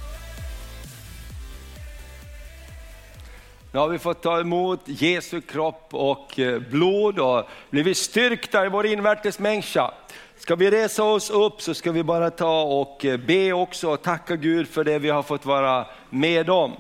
Nu 3.73 3.79
har 3.79 3.89
vi 3.89 3.99
fått 3.99 4.23
ta 4.23 4.41
emot 4.41 4.81
Jesu 4.85 5.41
kropp 5.41 5.89
och 5.91 6.39
eh, 6.39 6.61
blod 6.61 7.18
och 7.18 7.49
blivit 7.70 7.97
styrkta 7.97 8.66
i 8.66 8.68
vår 8.68 8.87
invärtes 8.87 9.39
människa. 9.39 9.95
Ska 10.37 10.57
vi 10.57 10.70
resa 10.70 11.05
oss 11.05 11.31
upp 11.31 11.62
så 11.62 11.75
ska 11.75 11.93
vi 11.93 12.03
bara 12.03 12.31
ta 12.31 12.62
och 12.62 13.05
eh, 13.05 13.20
be 13.20 13.53
också 13.53 13.91
och 13.91 14.03
tacka 14.03 14.37
Gud 14.37 14.68
för 14.68 14.85
det 14.85 14.99
vi 14.99 15.11
har 15.11 15.23
fått 15.23 15.47
vara 15.47 15.87
med 16.11 16.51
om. 16.51 16.73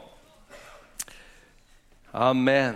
Amen. 2.10 2.74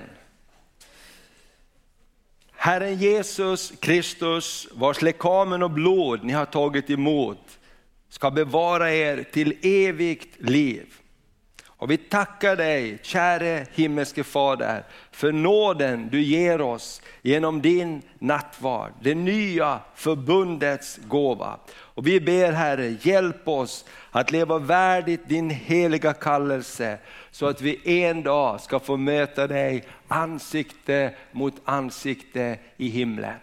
Herren 2.52 2.98
Jesus 2.98 3.72
Kristus, 3.80 4.68
vars 4.72 5.02
lekamen 5.02 5.62
och 5.62 5.70
blod 5.70 6.24
ni 6.24 6.32
har 6.32 6.46
tagit 6.46 6.90
emot, 6.90 7.58
ska 8.08 8.30
bevara 8.30 8.92
er 8.92 9.22
till 9.32 9.58
evigt 9.62 10.40
liv. 10.40 10.86
Och 11.78 11.90
vi 11.90 11.96
tackar 11.96 12.56
dig, 12.56 12.98
käre 13.02 13.66
himmelske 13.74 14.24
Fader, 14.24 14.84
för 15.10 15.32
nåden 15.32 16.08
du 16.10 16.22
ger 16.22 16.60
oss 16.60 17.02
genom 17.22 17.62
din 17.62 18.02
nattvard, 18.18 18.92
det 19.00 19.14
nya 19.14 19.80
förbundets 19.94 20.98
gåva. 21.08 21.58
Och 21.74 22.06
vi 22.06 22.20
ber 22.20 22.52
Herre, 22.52 22.96
hjälp 23.02 23.48
oss 23.48 23.84
att 24.10 24.30
leva 24.30 24.58
värdigt 24.58 25.28
din 25.28 25.50
heliga 25.50 26.12
kallelse, 26.12 26.98
så 27.30 27.46
att 27.46 27.60
vi 27.60 28.02
en 28.02 28.22
dag 28.22 28.60
ska 28.60 28.80
få 28.80 28.96
möta 28.96 29.46
dig 29.46 29.84
ansikte 30.08 31.14
mot 31.32 31.54
ansikte 31.64 32.58
i 32.76 32.88
himlen. 32.88 33.38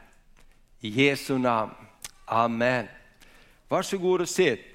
I 0.79 0.89
Jesu 0.89 1.37
namn, 1.37 1.71
Amen. 2.25 2.87
Varsågod 3.67 4.21
och 4.21 4.29
sitt. 4.29 4.72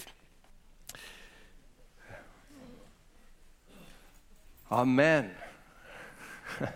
Amen. 4.69 5.31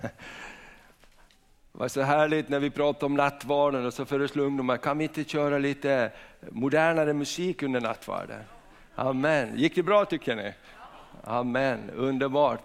Det 1.72 1.78
var 1.78 1.88
så 1.88 2.03
härligt 2.03 2.49
när 2.49 2.61
vi 2.61 2.70
pratade 2.70 3.07
om 3.07 3.14
nattvarden 3.14 3.86
och 3.86 3.95
så 3.95 4.05
föreslog 4.05 4.47
ungdomar, 4.47 4.76
kan 4.76 4.99
vi 4.99 5.05
inte 5.05 5.24
köra 5.24 5.59
lite 5.59 6.11
modernare 6.51 7.12
musik 7.12 7.62
under 7.62 7.80
nattvarden? 7.80 8.40
Amen. 8.95 9.59
Gick 9.59 9.74
det 9.74 9.82
bra 9.82 10.05
tycker 10.05 10.36
ni? 10.36 10.53
Amen, 11.24 11.90
underbart. 11.97 12.61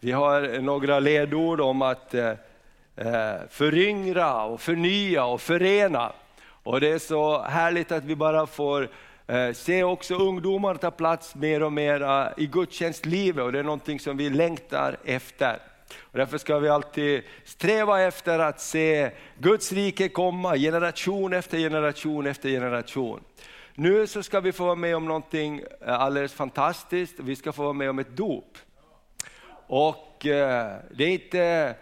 Vi 0.00 0.12
har 0.12 0.60
några 0.60 1.00
ledord 1.00 1.60
om 1.60 1.82
att 1.82 2.14
eh, 2.14 2.32
eh 2.96 3.36
föryngra 3.50 4.44
och 4.44 4.60
förnya 4.60 5.24
och 5.24 5.40
förena. 5.40 6.12
Och 6.44 6.80
det 6.80 6.88
är 6.88 6.98
så 6.98 7.42
härligt 7.42 7.92
att 7.92 8.04
vi 8.04 8.16
bara 8.16 8.46
får 8.46 8.88
Eh, 9.32 9.52
se 9.52 9.84
också 9.84 10.14
ungdomar 10.14 10.74
ta 10.74 10.90
plats 10.90 11.34
mer 11.34 11.62
och 11.62 11.72
mer 11.72 12.02
eh, 12.02 12.26
i 12.36 12.46
gudstjänstlivet 12.46 13.44
och 13.44 13.52
det 13.52 13.58
är 13.58 13.62
någonting 13.62 14.00
som 14.00 14.16
vi 14.16 14.30
längtar 14.30 14.96
efter. 15.04 15.58
Och 16.00 16.18
därför 16.18 16.38
ska 16.38 16.58
vi 16.58 16.68
alltid 16.68 17.22
sträva 17.44 18.00
efter 18.00 18.38
att 18.38 18.60
se 18.60 19.10
Guds 19.38 19.72
rike 19.72 20.08
komma 20.08 20.56
generation 20.56 21.32
efter 21.32 21.58
generation 21.58 22.26
efter 22.26 22.48
generation. 22.48 23.20
Nu 23.74 24.06
så 24.06 24.22
ska 24.22 24.40
vi 24.40 24.52
få 24.52 24.64
vara 24.64 24.74
med 24.74 24.96
om 24.96 25.04
någonting 25.04 25.62
eh, 25.86 26.00
alldeles 26.00 26.32
fantastiskt. 26.32 27.20
Vi 27.20 27.36
ska 27.36 27.52
få 27.52 27.62
vara 27.62 27.72
med 27.72 27.90
om 27.90 27.98
ett 27.98 28.16
dop. 28.16 28.58
Och 29.66 30.18
det 30.22 31.04
är 31.04 31.08
inte 31.08 31.74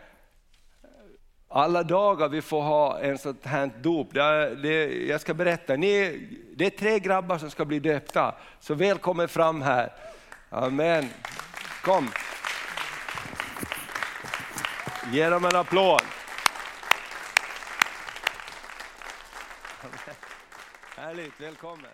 alla 1.53 1.82
dagar 1.82 2.28
vi 2.28 2.42
får 2.42 2.62
ha 2.62 2.98
en 2.98 3.18
sånt 3.18 3.46
här 3.46 3.70
dop. 3.80 4.14
Det, 4.14 4.55
det, 4.55 5.07
jag 5.07 5.20
ska 5.20 5.34
berätta, 5.34 5.76
Ni, 5.76 6.20
det 6.55 6.66
är 6.66 6.70
tre 6.70 6.98
grabbar 6.98 7.38
som 7.38 7.51
ska 7.51 7.64
bli 7.64 7.80
döpta. 7.80 8.34
Så 8.61 8.74
välkommen 8.74 9.28
fram 9.28 9.62
här. 9.62 9.92
Amen. 10.51 11.09
Kom. 11.82 12.11
Ge 15.12 15.28
dem 15.28 15.44
en 15.44 15.57
applåd. 15.57 16.03
Härligt, 20.96 21.40
välkommen. 21.40 21.90